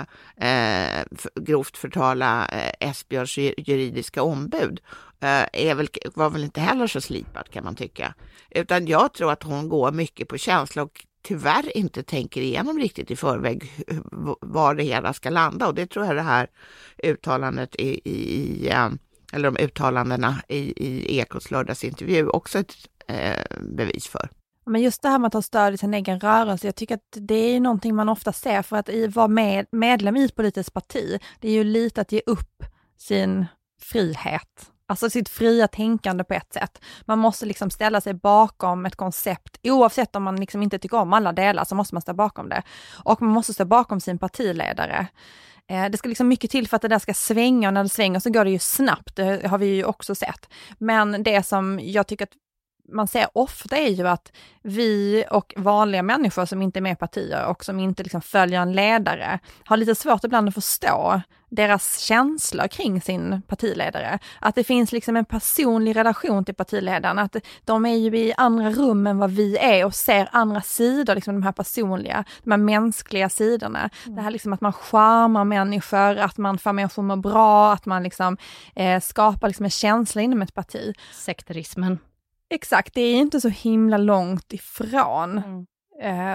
eh, 0.49 1.03
grovt 1.35 1.77
förtala 1.77 2.47
eh, 2.47 2.89
Esbjörns 2.89 3.37
ju- 3.37 3.53
juridiska 3.57 4.23
ombud 4.23 4.79
Eh, 5.21 5.45
är 5.53 5.75
väl, 5.75 5.87
var 6.15 6.29
väl 6.29 6.43
inte 6.43 6.61
heller 6.61 6.87
så 6.87 7.01
slipad 7.01 7.49
kan 7.49 7.63
man 7.63 7.75
tycka. 7.75 8.13
Utan 8.49 8.87
jag 8.87 9.13
tror 9.13 9.31
att 9.31 9.43
hon 9.43 9.69
går 9.69 9.91
mycket 9.91 10.27
på 10.27 10.37
känsla 10.37 10.83
och 10.83 11.05
tyvärr 11.21 11.77
inte 11.77 12.03
tänker 12.03 12.41
igenom 12.41 12.79
riktigt 12.79 13.11
i 13.11 13.15
förväg 13.15 13.71
var 14.41 14.75
det 14.75 14.83
hela 14.83 15.13
ska 15.13 15.29
landa 15.29 15.67
och 15.67 15.75
det 15.75 15.87
tror 15.87 16.05
jag 16.05 16.15
det 16.15 16.21
här 16.21 16.47
uttalandet 17.03 17.75
i, 17.75 18.01
i, 18.09 18.63
i 18.63 18.69
eh, 18.69 18.89
eller 19.33 19.51
de 19.51 19.63
uttalandena 19.63 20.41
i, 20.47 20.85
i 20.85 21.19
Ekots 21.19 21.51
lördagsintervju 21.51 22.27
också 22.27 22.59
ett 22.59 22.73
eh, 23.07 23.57
bevis 23.61 24.07
för. 24.07 24.29
Men 24.65 24.81
just 24.81 25.01
det 25.01 25.09
här 25.09 25.19
med 25.19 25.27
att 25.27 25.33
ha 25.33 25.41
stöd 25.41 25.73
i 25.73 25.77
sin 25.77 25.93
egen 25.93 26.19
rörelse, 26.19 26.67
jag 26.67 26.75
tycker 26.75 26.95
att 26.95 27.17
det 27.17 27.35
är 27.35 27.53
ju 27.53 27.59
någonting 27.59 27.95
man 27.95 28.09
ofta 28.09 28.33
ser 28.33 28.61
för 28.61 28.75
att 28.75 28.89
i, 28.89 29.07
vara 29.07 29.27
med, 29.27 29.65
medlem 29.71 30.15
i 30.15 30.25
ett 30.25 30.35
politiskt 30.35 30.73
parti, 30.73 31.19
det 31.39 31.47
är 31.47 31.51
ju 31.51 31.63
lite 31.63 32.01
att 32.01 32.11
ge 32.11 32.21
upp 32.25 32.63
sin 32.97 33.45
frihet. 33.81 34.71
Alltså 34.89 35.09
sitt 35.09 35.29
fria 35.29 35.67
tänkande 35.67 36.23
på 36.23 36.33
ett 36.33 36.53
sätt. 36.53 36.81
Man 37.05 37.19
måste 37.19 37.45
liksom 37.45 37.69
ställa 37.69 38.01
sig 38.01 38.13
bakom 38.13 38.85
ett 38.85 38.95
koncept, 38.95 39.59
oavsett 39.63 40.15
om 40.15 40.23
man 40.23 40.35
liksom 40.35 40.63
inte 40.63 40.79
tycker 40.79 40.97
om 40.97 41.13
alla 41.13 41.31
delar 41.31 41.65
så 41.65 41.75
måste 41.75 41.95
man 41.95 42.01
stå 42.01 42.13
bakom 42.13 42.49
det. 42.49 42.63
Och 43.03 43.21
man 43.21 43.31
måste 43.31 43.53
stå 43.53 43.65
bakom 43.65 43.99
sin 43.99 44.17
partiledare. 44.17 45.07
Eh, 45.67 45.89
det 45.89 45.97
ska 45.97 46.09
liksom 46.09 46.27
mycket 46.27 46.51
till 46.51 46.67
för 46.67 46.75
att 46.75 46.81
det 46.81 46.87
där 46.87 46.99
ska 46.99 47.13
svänga 47.13 47.67
och 47.67 47.73
när 47.73 47.83
det 47.83 47.89
svänger 47.89 48.19
så 48.19 48.29
går 48.29 48.45
det 48.45 48.51
ju 48.51 48.59
snabbt, 48.59 49.15
det 49.15 49.47
har 49.47 49.57
vi 49.57 49.65
ju 49.65 49.83
också 49.83 50.15
sett. 50.15 50.49
Men 50.77 51.23
det 51.23 51.43
som 51.45 51.79
jag 51.83 52.07
tycker 52.07 52.25
att 52.25 52.33
man 52.91 53.07
ser 53.07 53.27
ofta 53.33 53.77
är 53.77 53.89
ju 53.89 54.07
att 54.07 54.31
vi 54.61 55.25
och 55.31 55.53
vanliga 55.57 56.03
människor 56.03 56.45
som 56.45 56.61
inte 56.61 56.79
är 56.79 56.81
med 56.81 56.91
i 56.91 56.95
partier 56.95 57.45
och 57.45 57.65
som 57.65 57.79
inte 57.79 58.03
liksom 58.03 58.21
följer 58.21 58.61
en 58.61 58.73
ledare 58.73 59.39
har 59.65 59.77
lite 59.77 59.95
svårt 59.95 60.23
ibland 60.23 60.47
att 60.47 60.53
förstå 60.53 61.21
deras 61.49 61.99
känslor 61.99 62.67
kring 62.67 63.01
sin 63.01 63.41
partiledare. 63.41 64.19
Att 64.39 64.55
det 64.55 64.63
finns 64.63 64.91
liksom 64.91 65.15
en 65.15 65.25
personlig 65.25 65.95
relation 65.95 66.45
till 66.45 66.55
partiledaren, 66.55 67.19
att 67.19 67.35
de 67.65 67.85
är 67.85 67.95
ju 67.95 68.17
i 68.17 68.33
andra 68.37 68.69
rum 68.69 69.07
än 69.07 69.17
vad 69.17 69.31
vi 69.31 69.57
är 69.57 69.85
och 69.85 69.95
ser 69.95 70.29
andra 70.31 70.61
sidor, 70.61 71.15
liksom 71.15 71.33
de 71.33 71.43
här 71.43 71.51
personliga, 71.51 72.23
de 72.43 72.51
här 72.51 72.57
mänskliga 72.57 73.29
sidorna. 73.29 73.89
Det 74.05 74.21
här 74.21 74.31
liksom 74.31 74.53
att 74.53 74.61
man 74.61 74.73
charmar 74.73 75.45
människor, 75.45 76.17
att 76.17 76.37
man 76.37 76.57
får 76.57 76.73
människor 76.73 77.03
att 77.03 77.07
må 77.07 77.15
bra, 77.15 77.73
att 77.73 77.85
man 77.85 78.03
liksom 78.03 78.37
eh, 78.75 78.99
skapar 79.01 79.47
liksom 79.47 79.65
en 79.65 79.71
känsla 79.71 80.21
inom 80.21 80.41
ett 80.41 80.53
parti. 80.53 80.95
Sekterismen. 81.13 81.99
Exakt, 82.49 82.93
det 82.93 83.01
är 83.01 83.15
inte 83.15 83.41
så 83.41 83.49
himla 83.49 83.97
långt 83.97 84.53
ifrån, 84.53 85.37
Mm. 85.37 85.65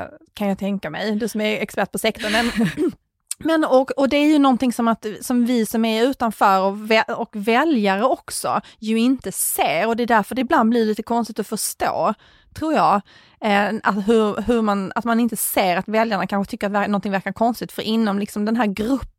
eh, 0.01 0.03
kan 0.35 0.49
jag 0.49 0.59
tänka 0.59 0.91
mig, 0.91 1.13
du 1.17 1.29
som 1.29 1.41
är 1.41 1.61
expert 1.61 1.93
på 1.93 1.99
sektorn. 1.99 2.33
Men, 2.33 2.51
men 3.39 3.65
och, 3.65 3.91
och 3.91 4.09
det 4.09 4.17
är 4.17 4.27
ju 4.27 4.39
någonting 4.39 4.73
som, 4.73 4.89
att, 4.89 5.07
som 5.21 5.47
vi 5.47 5.67
som 5.67 5.85
är 5.85 6.03
utanför 6.05 6.61
och, 6.61 6.77
vä- 6.77 7.13
och 7.15 7.31
väljare 7.33 8.05
också 8.05 8.61
ju 8.79 8.99
inte 8.99 9.33
ser 9.33 9.87
och 9.89 9.97
det 9.97 10.03
är 10.03 10.07
därför 10.07 10.35
det 10.35 10.41
ibland 10.41 10.71
blir 10.71 10.85
lite 10.87 11.03
konstigt 11.03 11.39
att 11.39 11.47
förstå, 11.47 12.15
tror 12.55 12.73
jag. 12.75 13.01
Eh, 13.41 13.69
att, 13.83 14.09
hur, 14.09 14.43
hur 14.43 14.63
man, 14.63 14.93
att 14.95 15.05
man 15.05 15.21
inte 15.21 15.37
ser 15.37 15.77
att 15.77 15.89
väljarna 15.89 16.27
kanske 16.27 16.51
tycker 16.51 16.67
att 16.75 16.89
någonting 16.89 17.13
verkar 17.13 17.33
konstigt, 17.33 17.73
för 17.73 17.83
inom 17.83 18.19
liksom 18.19 18.45
den 18.45 18.57
här 18.57 18.67
gruppen 18.67 19.14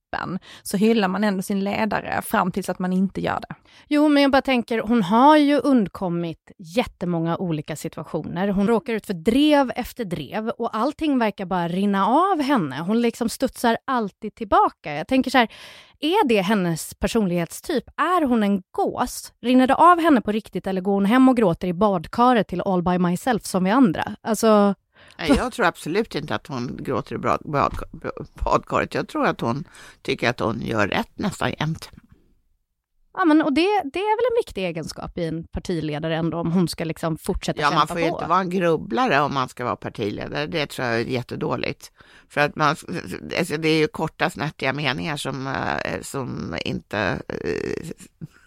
så 0.64 0.78
hyllar 0.78 1.08
man 1.08 1.24
ändå 1.24 1.42
sin 1.42 1.64
ledare 1.64 2.22
fram 2.22 2.52
tills 2.52 2.70
att 2.70 2.80
man 2.80 2.94
inte 2.94 3.22
gör 3.22 3.40
det. 3.50 3.56
Jo, 3.88 4.08
men 4.08 4.24
jag 4.24 4.32
bara 4.32 4.42
tänker, 4.42 4.80
hon 4.80 5.04
har 5.04 5.38
ju 5.38 5.60
undkommit 5.60 6.52
jättemånga 6.58 7.38
olika 7.38 7.76
situationer. 7.76 8.48
Hon 8.48 8.68
råkar 8.68 8.94
ut 8.94 9.06
för 9.06 9.14
drev 9.14 9.72
efter 9.76 10.06
drev 10.06 10.50
och 10.50 10.76
allting 10.76 11.20
verkar 11.20 11.46
bara 11.46 11.68
rinna 11.68 12.08
av 12.08 12.42
henne. 12.42 12.80
Hon 12.80 13.02
liksom 13.02 13.30
studsar 13.30 13.78
alltid 13.86 14.36
tillbaka. 14.36 14.94
Jag 14.94 15.08
tänker 15.08 15.32
så 15.32 15.38
här, 15.38 15.48
är 16.00 16.28
det 16.28 16.42
hennes 16.42 16.94
personlighetstyp? 16.94 17.84
Är 17.98 18.26
hon 18.26 18.44
en 18.44 18.64
gås? 18.72 19.34
Rinner 19.42 19.68
det 19.68 19.76
av 19.76 20.00
henne 20.00 20.22
på 20.22 20.32
riktigt 20.32 20.68
eller 20.68 20.82
går 20.82 20.94
hon 20.94 21.06
hem 21.06 21.30
och 21.30 21.38
gråter 21.38 21.68
i 21.68 21.74
badkaret 21.74 22.48
till 22.48 22.62
All 22.62 22.84
by 22.84 22.98
myself 22.98 23.46
som 23.46 23.64
vi 23.64 23.72
andra? 23.72 24.16
Alltså, 24.22 24.76
Nej, 25.18 25.32
jag 25.38 25.54
tror 25.54 25.66
absolut 25.66 26.16
inte 26.16 26.36
att 26.36 26.48
hon 26.48 26.78
gråter 26.84 27.16
i 27.16 27.18
bad, 27.18 27.42
bad, 27.46 27.74
badkaret. 28.44 28.94
Jag 28.94 29.08
tror 29.08 29.26
att 29.26 29.42
hon 29.42 29.64
tycker 30.02 30.30
att 30.30 30.40
hon 30.40 30.62
gör 30.62 30.88
rätt 30.88 31.12
nästan 31.20 31.54
jämt. 31.60 31.90
ja 33.18 33.26
men 33.26 33.42
och 33.42 33.54
det, 33.54 33.62
det 33.94 34.00
är 34.00 34.18
väl 34.18 34.32
en 34.32 34.38
viktig 34.46 34.66
egenskap 34.66 35.18
i 35.18 35.26
en 35.26 35.44
partiledare 35.44 36.16
ändå, 36.16 36.38
om 36.38 36.52
hon 36.52 36.68
ska 36.68 36.84
liksom 36.84 37.18
fortsätta 37.18 37.62
Ja, 37.62 37.68
kämpa 37.70 37.78
man 37.80 37.88
får 37.88 38.00
ju 38.00 38.10
på. 38.10 38.16
inte 38.16 38.28
vara 38.30 38.40
en 38.40 38.50
grubblare 38.50 39.22
om 39.22 39.34
man 39.34 39.50
ska 39.50 39.64
vara 39.64 39.76
partiledare. 39.76 40.48
Det 40.48 40.66
tror 40.68 40.88
jag 40.88 40.96
är 41.02 41.06
jättedåligt. 41.06 41.92
För 42.30 42.42
att 42.42 42.56
man, 42.56 42.76
alltså 43.38 43.58
det 43.58 43.70
är 43.70 43.78
ju 43.80 43.88
korta 43.88 44.30
snärtiga 44.30 44.74
meningar 44.74 45.18
som, 45.18 45.48
eh, 45.48 46.02
som 46.02 46.56
inte 46.66 47.22
eh, 47.28 47.90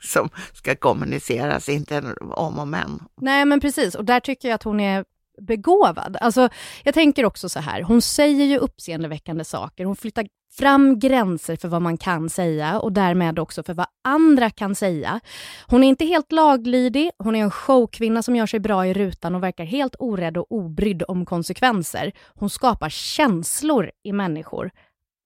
som 0.01 0.29
ska 0.53 0.77
kommuniceras, 0.77 1.69
inte 1.69 2.15
om 2.21 2.59
och 2.59 2.69
men. 2.69 3.03
Nej, 3.21 3.45
men 3.45 3.61
precis. 3.61 3.95
Och 3.95 4.05
där 4.05 4.21
tycker 4.21 4.49
jag 4.49 4.55
att 4.55 4.63
hon 4.63 4.81
är 4.81 5.05
begåvad. 5.41 6.17
Alltså, 6.21 6.49
jag 6.85 6.95
tänker 6.95 7.25
också 7.25 7.49
så 7.49 7.61
här, 7.61 7.83
hon 7.83 8.03
säger 8.03 8.45
ju 8.45 8.59
uppseendeväckande 8.59 9.45
saker. 9.45 9.85
Hon 9.85 9.97
flyttar 9.97 10.27
fram 10.59 10.99
gränser 10.99 11.57
för 11.57 11.69
vad 11.69 11.83
man 11.83 11.97
kan 11.97 12.31
säga 12.31 12.81
och 12.81 12.93
därmed 12.93 13.39
också 13.39 13.63
för 13.63 13.75
vad 13.75 13.87
andra 14.05 14.51
kan 14.51 14.75
säga. 14.75 15.21
Hon 15.67 15.85
är 15.85 15.89
inte 15.89 16.05
helt 16.05 16.33
laglydig, 16.33 17.11
hon 17.19 17.37
är 17.37 17.41
en 17.41 17.51
showkvinna 17.51 18.23
som 18.23 18.37
gör 18.37 18.47
sig 18.47 18.61
bra 18.61 18.87
i 18.87 18.95
rutan 18.95 19.35
och 19.35 19.43
verkar 19.43 19.65
helt 19.65 19.95
orädd 19.99 20.37
och 20.37 20.53
obrydd 20.53 21.03
om 21.09 21.27
konsekvenser. 21.27 22.13
Hon 22.35 22.51
skapar 22.51 22.89
känslor 22.89 23.91
i 24.05 24.13
människor. 24.13 24.71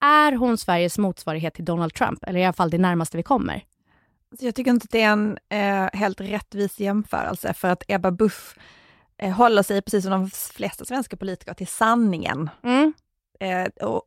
Är 0.04 0.32
hon 0.32 0.58
Sveriges 0.58 0.98
motsvarighet 0.98 1.54
till 1.54 1.64
Donald 1.64 1.94
Trump, 1.94 2.24
eller 2.24 2.40
i 2.40 2.44
alla 2.44 2.52
fall 2.52 2.70
det 2.70 2.78
närmaste 2.78 3.16
vi 3.16 3.22
kommer? 3.22 3.64
Alltså, 4.30 4.46
jag 4.46 4.54
tycker 4.54 4.70
inte 4.70 4.84
att 4.84 4.90
det 4.90 5.02
är 5.02 5.12
en 5.12 5.38
eh, 5.48 5.98
helt 6.00 6.20
rättvis 6.20 6.80
jämförelse 6.80 7.54
för 7.54 7.68
att 7.68 7.82
Ebba 7.88 8.10
Busch 8.10 8.56
eh, 9.22 9.30
håller 9.30 9.62
sig, 9.62 9.82
precis 9.82 10.04
som 10.04 10.10
de 10.10 10.30
flesta 10.30 10.84
svenska 10.84 11.16
politiker, 11.16 11.54
till 11.54 11.66
sanningen. 11.66 12.50
Mm. 12.62 12.92
Eh, 13.40 13.86
och, 13.86 14.02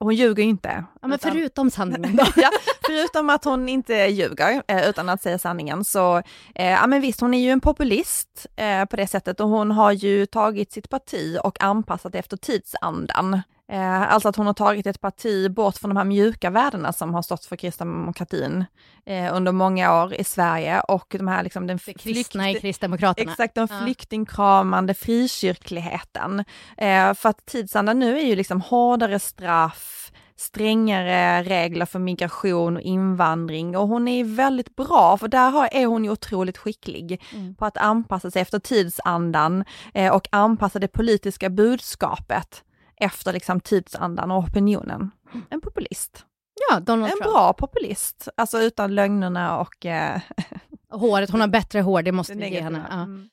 hon 0.00 0.14
ljuger 0.14 0.42
ju 0.42 0.48
inte. 0.48 0.84
Ja, 1.02 1.08
men 1.08 1.12
Utan- 1.12 1.32
förutom 1.32 1.70
sanningen 1.70 2.16
då. 2.16 2.24
ja, 2.36 2.50
förutom 2.86 3.30
att 3.30 3.44
hon 3.44 3.68
inte 3.68 3.94
ljuger 3.94 4.62
eh, 4.68 4.88
utan 4.88 5.08
att 5.08 5.22
säga 5.22 5.38
sanningen 5.38 5.84
så, 5.84 6.22
eh, 6.54 6.70
ja 6.70 6.86
men 6.86 7.00
visst 7.00 7.20
hon 7.20 7.34
är 7.34 7.38
ju 7.38 7.50
en 7.50 7.60
populist 7.60 8.46
eh, 8.56 8.84
på 8.84 8.96
det 8.96 9.06
sättet 9.06 9.40
och 9.40 9.48
hon 9.48 9.70
har 9.70 9.92
ju 9.92 10.26
tagit 10.26 10.72
sitt 10.72 10.88
parti 10.88 11.38
och 11.44 11.62
anpassat 11.62 12.12
det 12.12 12.18
efter 12.18 12.36
tidsandan. 12.36 13.40
Eh, 13.72 14.12
alltså 14.12 14.28
att 14.28 14.36
hon 14.36 14.46
har 14.46 14.54
tagit 14.54 14.86
ett 14.86 15.00
parti 15.00 15.50
bort 15.50 15.76
från 15.76 15.90
de 15.90 15.96
här 15.96 16.04
mjuka 16.04 16.50
värdena 16.50 16.92
som 16.92 17.14
har 17.14 17.22
stått 17.22 17.44
för 17.44 17.56
kristdemokratin 17.56 18.64
eh, 19.06 19.36
under 19.36 19.52
många 19.52 20.02
år 20.02 20.14
i 20.14 20.24
Sverige 20.24 20.80
och 20.80 21.16
de 21.18 21.28
här 21.28 21.42
liksom 21.42 21.66
den 21.66 21.78
kristna 21.78 22.50
i 22.50 22.54
Kristdemokraterna. 22.60 23.30
Exakt, 23.32 23.54
den 23.54 23.68
Ja. 23.70 23.80
flyktingkramande 23.84 24.94
frikyrkligheten. 24.94 26.44
Eh, 26.76 27.14
för 27.14 27.28
att 27.28 27.46
tidsandan 27.46 27.98
nu 27.98 28.18
är 28.18 28.24
ju 28.24 28.36
liksom 28.36 28.60
hårdare 28.60 29.18
straff, 29.18 30.12
strängare 30.38 31.42
regler 31.42 31.86
för 31.86 31.98
migration 31.98 32.76
och 32.76 32.82
invandring 32.82 33.76
och 33.76 33.88
hon 33.88 34.08
är 34.08 34.24
väldigt 34.24 34.76
bra 34.76 35.16
för 35.18 35.28
där 35.28 35.68
är 35.76 35.86
hon 35.86 36.04
ju 36.04 36.10
otroligt 36.10 36.58
skicklig 36.58 37.22
Mm. 37.34 37.54
på 37.54 37.64
att 37.66 37.76
anpassa 37.76 38.30
sig 38.30 38.42
efter 38.42 38.58
tidsandan 38.58 39.64
eh, 39.94 40.12
och 40.12 40.28
anpassa 40.32 40.78
det 40.78 40.88
politiska 40.88 41.50
budskapet 41.50 42.62
efter 43.00 43.32
liksom 43.32 43.60
tidsandan 43.60 44.30
och 44.30 44.38
opinionen. 44.38 45.10
En 45.50 45.60
populist. 45.60 46.24
Ja, 46.70 46.80
Donald 46.80 47.12
En 47.12 47.18
Trump. 47.18 47.32
bra 47.32 47.52
populist, 47.52 48.28
alltså 48.36 48.58
utan 48.58 48.94
lögnerna 48.94 49.58
och 49.60 49.86
eh, 49.86 50.20
Håret, 50.90 51.30
hon 51.30 51.40
har 51.40 51.48
bättre 51.48 51.80
hår, 51.80 52.02
det 52.02 52.12
måste 52.12 52.34
vi 52.34 52.48
ge 52.48 52.60
henne. 52.60 52.86
Ja. 52.90 53.02
Mm. 53.02 53.28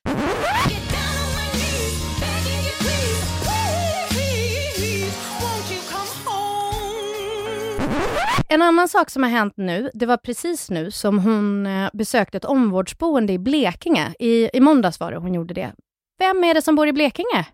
En 8.49 8.61
annan 8.61 8.89
sak 8.89 9.09
som 9.09 9.23
har 9.23 9.29
hänt 9.29 9.53
nu, 9.57 9.89
det 9.93 10.05
var 10.05 10.17
precis 10.17 10.69
nu 10.69 10.91
som 10.91 11.19
hon 11.19 11.65
eh, 11.65 11.89
besökte 11.93 12.37
ett 12.37 12.45
omvårdsboende 12.45 13.33
i 13.33 13.39
Blekinge. 13.39 14.13
I, 14.19 14.49
I 14.57 14.59
måndags 14.59 14.99
var 14.99 15.11
det 15.11 15.17
hon 15.17 15.33
gjorde 15.33 15.53
det. 15.53 15.73
Vem 16.19 16.43
är 16.43 16.53
det 16.53 16.61
som 16.61 16.75
bor 16.75 16.87
i 16.87 16.93
Blekinge? 16.93 17.45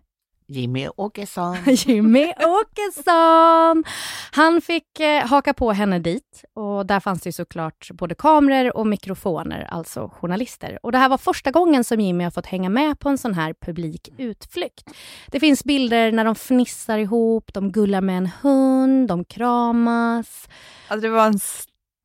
Jimmy 0.50 0.88
Åkesson. 0.96 1.56
Jimmy 1.66 2.32
Åkesson! 2.32 3.84
Han 4.32 4.60
fick 4.60 5.00
eh, 5.00 5.26
haka 5.26 5.54
på 5.54 5.72
henne 5.72 5.98
dit 5.98 6.44
och 6.54 6.86
där 6.86 7.00
fanns 7.00 7.22
det 7.22 7.28
ju 7.28 7.32
såklart 7.32 7.90
både 7.92 8.14
kameror 8.14 8.76
och 8.76 8.86
mikrofoner, 8.86 9.68
alltså 9.70 10.08
journalister. 10.08 10.78
Och 10.82 10.92
det 10.92 10.98
här 10.98 11.08
var 11.08 11.18
första 11.18 11.50
gången 11.50 11.84
som 11.84 12.00
Jimmy 12.00 12.24
har 12.24 12.30
fått 12.30 12.46
hänga 12.46 12.68
med 12.68 12.98
på 12.98 13.08
en 13.08 13.18
sån 13.18 13.34
här 13.34 13.54
publik 13.60 14.08
utflykt. 14.18 14.90
Det 15.26 15.40
finns 15.40 15.64
bilder 15.64 16.12
när 16.12 16.24
de 16.24 16.34
fnissar 16.34 16.98
ihop, 16.98 17.52
de 17.52 17.72
gullar 17.72 18.00
med 18.00 18.16
en 18.18 18.30
hund, 18.42 19.08
de 19.08 19.24
kramas. 19.24 20.48
Alltså 20.88 21.08
det 21.08 21.14
var 21.14 21.26
en 21.26 21.38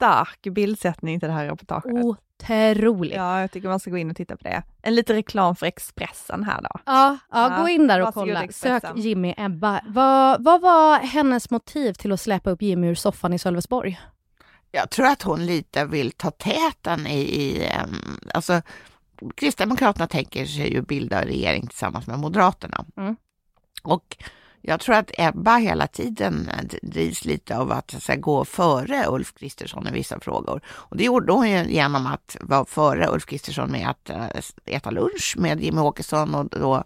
stark 0.05 0.53
bildsättning 0.53 1.19
till 1.19 1.29
det 1.29 1.35
här 1.35 1.45
reportaget. 1.45 2.05
Otroligt. 2.05 3.15
Ja, 3.15 3.35
Ja, 3.35 3.41
jag 3.41 3.51
tycker 3.51 3.69
man 3.69 3.79
ska 3.79 3.91
gå 3.91 3.97
in 3.97 4.09
och 4.09 4.15
titta 4.15 4.37
på 4.37 4.43
det. 4.43 4.63
En 4.81 4.95
liten 4.95 5.15
reklam 5.15 5.55
för 5.55 5.65
Expressen 5.65 6.43
här 6.43 6.61
då. 6.61 6.79
ja, 6.85 7.17
Ja, 7.31 7.57
gå 7.61 7.69
in 7.69 7.87
där 7.87 8.01
och 8.01 8.13
kolla. 8.13 8.43
Expressen. 8.43 8.81
Sök 8.81 8.97
Jimmy 8.97 9.33
Ebba. 9.37 9.81
Vad, 9.87 10.43
vad 10.43 10.61
var 10.61 10.99
hennes 10.99 11.49
motiv 11.49 11.93
till 11.93 12.11
att 12.11 12.21
släpa 12.21 12.49
upp 12.49 12.61
Jimmy 12.61 12.87
ur 12.87 12.95
soffan 12.95 13.33
i 13.33 13.39
Sölvesborg? 13.39 13.99
Jag 14.71 14.89
tror 14.89 15.05
att 15.05 15.21
hon 15.21 15.45
lite 15.45 15.85
vill 15.85 16.11
ta 16.11 16.31
täten 16.31 17.07
i, 17.07 17.19
i 17.19 17.69
um, 17.83 18.19
alltså 18.33 18.61
Kristdemokraterna 19.35 20.07
tänker 20.07 20.45
sig 20.45 20.73
ju 20.73 20.81
bilda 20.81 21.25
regering 21.25 21.67
tillsammans 21.67 22.07
med 22.07 22.19
Moderaterna. 22.19 22.85
Mm. 22.97 23.15
Och 23.83 24.17
jag 24.67 24.79
tror 24.79 24.95
att 24.95 25.11
Ebba 25.17 25.55
hela 25.57 25.87
tiden 25.87 26.49
eh, 26.49 26.77
drivs 26.81 27.25
lite 27.25 27.57
av 27.57 27.71
att, 27.71 27.91
så 27.91 27.99
säga, 27.99 28.15
gå 28.19 28.45
före 28.45 29.05
Ulf 29.07 29.33
Kristersson 29.33 29.87
i 29.87 29.91
vissa 29.91 30.19
frågor. 30.19 30.61
Och 30.67 30.97
det 30.97 31.03
gjorde 31.03 31.33
hon 31.33 31.49
ju 31.49 31.63
genom 31.71 32.07
att 32.07 32.37
vara 32.41 32.65
före 32.65 33.07
Ulf 33.07 33.25
Kristersson 33.25 33.71
med 33.71 33.89
att 33.89 34.09
eh, 34.09 34.25
äta 34.65 34.91
lunch 34.91 35.35
med 35.37 35.61
Jimmy 35.63 35.81
Åkesson 35.81 36.35
och 36.35 36.45
då 36.49 36.83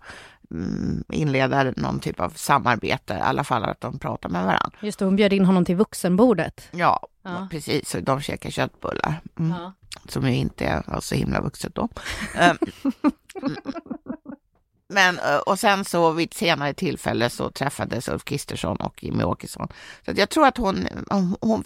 mm, 0.51 1.03
inleda 1.12 1.63
någon 1.77 2.00
typ 2.00 2.19
av 2.19 2.29
samarbete, 2.29 3.13
i 3.13 3.21
alla 3.21 3.43
fall 3.43 3.63
att 3.63 3.81
de 3.81 4.00
pratar 4.00 4.29
med 4.29 4.43
varandra. 4.45 4.77
Just 4.81 5.00
det, 5.00 5.05
hon 5.05 5.15
bjöd 5.15 5.33
in 5.33 5.45
honom 5.45 5.65
till 5.65 5.75
vuxenbordet. 5.75 6.67
Ja, 6.71 7.07
Ja. 7.24 7.48
precis. 7.51 7.95
Och 7.95 8.03
de 8.03 8.21
käkar 8.21 8.50
köttbullar. 8.50 9.21
Mm 9.39 9.51
Ja. 9.51 9.74
som 10.09 10.27
ju 10.27 10.36
inte 10.36 10.83
var 10.88 11.00
så 11.01 11.15
himla 11.15 11.41
vuxet 11.41 11.75
då. 11.75 11.89
Men, 14.89 15.19
eh, 15.19 15.38
och 15.38 15.60
sen 15.60 15.86
så 15.86 16.12
vid 16.12 16.27
ett 16.27 16.34
senare 16.34 16.74
tillfälle 16.74 17.29
så 17.29 17.50
träffades 17.50 18.08
Ulf 18.08 18.24
Kristersson 18.24 18.77
och 18.77 19.03
Jimmy 19.03 19.24
Åkesson. 19.24 19.67
Så 20.05 20.12
jag 20.15 20.29
tror 20.29 20.48
att 20.48 20.58
hon, 20.58 20.88
hon, 21.41 21.63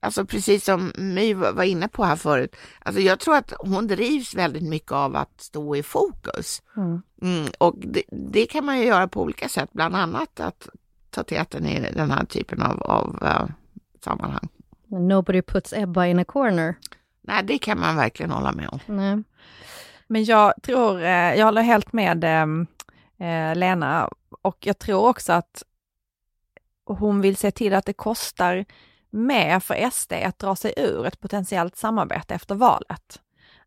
alltså 0.00 0.24
precis 0.24 0.64
som 0.64 0.92
My 0.96 1.34
var 1.34 1.62
inne 1.62 1.88
på 1.88 2.04
här 2.04 2.16
förut, 2.16 2.56
alltså 2.78 3.00
jag 3.00 3.20
tror 3.20 3.36
att 3.36 3.52
hon 3.58 3.86
drivs 3.86 4.34
väldigt 4.34 4.62
mycket 4.62 4.92
av 4.92 5.16
att 5.16 5.40
stå 5.40 5.76
i 5.76 5.82
fokus. 5.82 6.62
Mm. 6.76 7.02
Mm, 7.22 7.48
och 7.58 7.74
det, 7.78 8.02
det 8.10 8.46
kan 8.46 8.64
man 8.64 8.78
ju 8.78 8.84
göra 8.86 9.08
på 9.08 9.22
olika 9.22 9.48
sätt, 9.48 9.68
bland 9.72 9.96
annat 9.96 10.40
att 10.40 10.68
ta 11.10 11.22
täten 11.22 11.66
i 11.66 11.92
den 11.92 12.10
här 12.10 12.24
typen 12.24 12.62
av, 12.62 12.82
av 12.82 13.18
eh, 13.22 13.46
sammanhang. 14.04 14.48
Nobody 14.86 15.42
puts 15.42 15.72
Ebba 15.72 16.06
in 16.06 16.18
a 16.18 16.24
corner. 16.24 16.74
Nej, 17.20 17.42
det 17.44 17.58
kan 17.58 17.80
man 17.80 17.96
verkligen 17.96 18.30
hålla 18.30 18.52
med 18.52 18.68
om. 18.68 18.78
Nej. 18.86 19.22
Men 20.12 20.24
jag 20.24 20.54
tror, 20.62 21.02
eh, 21.02 21.34
jag 21.34 21.44
håller 21.44 21.62
helt 21.62 21.92
med 21.92 22.24
ehm, 22.24 22.66
eh, 23.18 23.54
Lena 23.56 24.10
och 24.42 24.66
jag 24.66 24.78
tror 24.78 25.08
också 25.08 25.32
att 25.32 25.62
hon 26.84 27.20
vill 27.20 27.36
se 27.36 27.50
till 27.50 27.74
att 27.74 27.86
det 27.86 27.92
kostar 27.92 28.64
mer 29.10 29.60
för 29.60 29.90
SD 29.90 30.12
att 30.12 30.38
dra 30.38 30.56
sig 30.56 30.74
ur 30.76 31.06
ett 31.06 31.20
potentiellt 31.20 31.76
samarbete 31.76 32.34
efter 32.34 32.54
valet. 32.54 33.20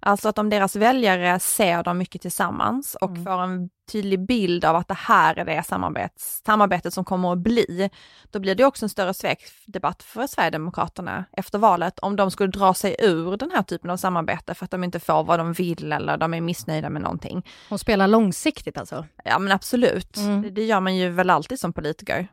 Alltså 0.06 0.30
att 0.30 0.38
om 0.38 0.50
deras 0.50 0.76
väljare 0.76 1.40
ser 1.40 1.84
dem 1.84 1.98
mycket 1.98 2.22
tillsammans 2.22 2.96
och 3.02 3.10
Mm. 3.12 3.24
får 3.26 3.42
en 3.44 3.70
tydlig 3.92 4.26
bild 4.26 4.66
av 4.66 4.76
att 4.76 4.88
det 4.88 4.94
här 4.98 5.40
är 5.40 5.46
det 5.46 5.64
samarbets, 5.64 6.42
samarbetet 6.46 6.94
som 6.94 7.06
kommer 7.06 7.32
att 7.34 7.38
bli, 7.38 7.90
då 8.32 8.40
blir 8.40 8.56
det 8.56 8.66
också 8.66 8.86
en 8.86 8.90
större 8.90 9.14
svekdebatt 9.14 10.04
för 10.04 10.28
Sverigedemokraterna 10.28 11.26
efter 11.32 11.58
valet 11.60 12.00
om 12.00 12.16
de 12.16 12.32
skulle 12.32 12.52
dra 12.52 12.74
sig 12.74 12.96
ur 13.00 13.38
den 13.38 13.52
här 13.52 13.64
typen 13.64 13.90
av 13.90 13.98
samarbete 13.98 14.54
för 14.54 14.66
att 14.66 14.72
de 14.72 14.84
inte 14.84 15.00
får 15.00 15.24
vad 15.24 15.40
de 15.40 15.54
vill 15.54 15.92
eller 15.92 16.18
de 16.18 16.34
är 16.34 16.42
missnöjda 16.42 16.90
med 16.90 17.02
någonting. 17.02 17.46
Hon 17.70 17.80
spelar 17.80 18.08
långsiktigt 18.08 18.78
alltså. 18.78 19.06
Ja 19.24 19.40
men 19.40 19.52
absolut, 19.52 20.18
Mm. 20.18 20.42
det, 20.42 20.50
det 20.50 20.64
gör 20.64 20.80
man 20.80 20.96
ju 20.96 21.10
väl 21.10 21.30
alltid 21.30 21.60
som 21.60 21.74
politiker. 21.74 22.28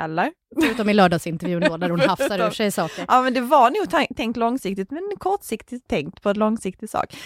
Eller? 0.00 0.32
Förutom 0.60 0.88
i 0.88 0.94
lördagsintervjun 0.94 1.60
då, 1.60 1.76
där 1.76 1.90
hon 1.90 2.00
hafsar 2.08 2.46
ur 2.46 2.50
sig 2.50 2.70
saker. 2.70 3.04
Ja 3.08 3.22
men 3.22 3.34
det 3.34 3.40
var 3.40 3.70
nog 3.70 4.08
tänkt 4.16 4.36
långsiktigt 4.36 4.90
men 4.90 5.02
kortsiktigt 5.18 5.88
tänkt 5.88 6.22
på 6.22 6.30
en 6.30 6.38
långsiktig 6.38 6.90
sak. 6.90 7.16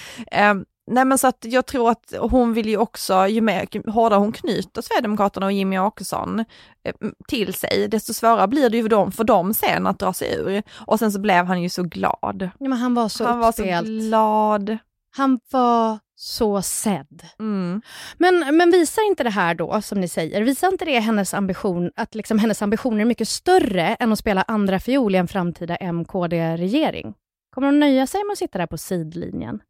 Um, 0.50 0.64
nej 0.90 1.04
men 1.04 1.18
så 1.18 1.26
att 1.26 1.44
jag 1.48 1.66
tror 1.66 1.90
att 1.90 2.14
hon 2.20 2.54
vill 2.54 2.68
ju 2.68 2.76
också, 2.76 3.26
ju 3.26 3.40
mer 3.40 3.66
ju 3.72 3.90
hårdare 3.90 4.20
hon 4.20 4.32
knyter 4.32 4.82
Sverigedemokraterna 4.82 5.46
och 5.46 5.52
Jimmy 5.52 5.78
Åkesson 5.78 6.44
eh, 6.84 6.94
till 7.28 7.54
sig, 7.54 7.88
desto 7.88 8.14
svårare 8.14 8.48
blir 8.48 8.70
det 8.70 8.76
ju 8.76 8.82
för 8.82 8.90
dem, 8.90 9.12
för 9.12 9.25
dem 9.25 9.54
sen 9.54 9.87
att 9.87 9.98
dra 9.98 10.12
sig 10.12 10.34
ur. 10.34 10.62
Och 10.70 10.98
sen 10.98 11.12
så 11.12 11.20
blev 11.20 11.44
han 11.44 11.62
ju 11.62 11.68
så 11.68 11.82
glad. 11.82 12.50
Ja, 12.58 12.68
men 12.68 12.78
han 12.78 12.94
var 12.94 13.08
så 13.08 13.25
han 13.25 13.38
var 13.38 13.52
så 13.52 13.84
glad. 13.84 14.78
Han 15.18 15.40
var 15.50 15.98
så 16.14 16.62
sedd. 16.62 17.22
Mm. 17.38 17.82
Men, 18.18 18.56
men 18.56 18.71
visar 18.71 19.06
inte 19.06 19.25
det 19.25 19.30
här 19.30 19.54
då, 19.54 19.82
som 19.82 20.00
ni 20.00 20.08
säger, 20.08 20.43
visar 20.43 20.69
inte 20.69 20.84
det 20.84 20.99
hennes 20.99 21.34
ambition, 21.34 21.90
att 21.97 22.14
liksom 22.14 22.38
hennes 22.38 22.62
ambitioner 22.62 23.00
är 23.00 23.04
mycket 23.04 23.28
större 23.28 23.95
än 23.95 24.12
att 24.12 24.19
spela 24.19 24.43
andra 24.43 24.80
fiol 24.80 25.14
i 25.14 25.19
en 25.19 25.28
framtida 25.28 25.76
MKD-regering? 25.93 27.14
Kommer 27.54 27.69
hon 27.69 27.80
nöja 27.80 28.06
sig 28.06 28.25
med 28.25 28.32
att 28.32 28.38
sitta 28.38 28.58
där 28.58 28.66
på 28.66 28.78
sidlinjen? 28.78 29.60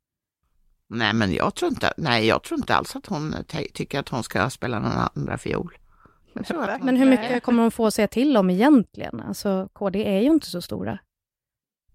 Nej, 0.88 1.14
men 1.14 1.33
jag 1.33 1.55
tror 1.55 1.70
inte, 1.70 1.92
nej, 1.96 2.27
jag 2.27 2.42
tror 2.42 2.61
inte 2.61 2.75
alls 2.75 2.96
att 2.96 3.07
hon 3.07 3.35
tycker 3.75 3.99
att 3.99 4.09
hon 4.09 4.23
ska 4.23 4.51
spela 4.51 4.79
någon 4.79 5.09
andra 5.14 5.38
fiol. 5.38 5.79
Men 6.81 6.96
hur 6.96 7.07
mycket 7.07 7.42
kommer 7.42 7.62
hon 7.62 7.70
få 7.70 7.87
att 7.87 7.94
säga 7.94 8.09
till 8.09 8.37
om 8.37 8.51
egentligen? 8.51 9.20
Alltså, 9.20 9.68
KD 9.73 10.05
är 10.05 10.20
ju 10.20 10.27
inte 10.27 10.46
så 10.46 10.62
stora. 10.62 10.99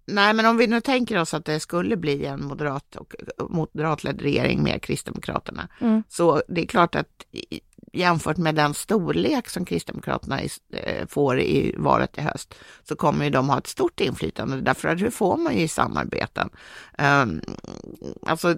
Nej, 0.06 0.34
men 0.34 0.46
om 0.46 0.58
vi 0.58 0.68
nu 0.68 0.82
tänker 0.82 1.22
oss 1.22 1.34
att 1.34 1.46
det 1.46 1.60
skulle 1.60 1.98
bli 1.98 2.26
en 2.26 2.46
moderat 2.46 2.96
och 2.96 3.14
moderatledd 3.50 4.22
regering 4.22 4.64
med 4.64 4.82
Kristdemokraterna, 4.82 5.68
Mm. 5.80 6.04
så 6.10 6.42
det 6.48 6.62
är 6.62 6.66
klart 6.66 6.96
att 6.96 7.26
jämfört 7.94 8.38
med 8.38 8.56
den 8.56 8.74
storlek 8.74 9.50
som 9.50 9.66
Kristdemokraterna 9.66 10.40
eh, 10.70 11.08
får 11.08 11.40
i 11.40 11.76
valet 11.78 12.18
i 12.18 12.22
höst, 12.22 12.56
så 12.84 12.96
kommer 12.96 13.26
ju 13.26 13.32
de 13.32 13.50
ha 13.50 13.58
ett 13.58 13.68
stort 13.68 14.00
inflytande, 14.00 14.62
därför 14.62 14.90
att 14.90 15.00
det 15.00 15.12
får 15.12 15.38
man 15.38 15.58
ju 15.58 15.62
i 15.62 15.68
samarbeten. 15.68 16.50
Um, 16.98 17.42
alltså, 18.28 18.56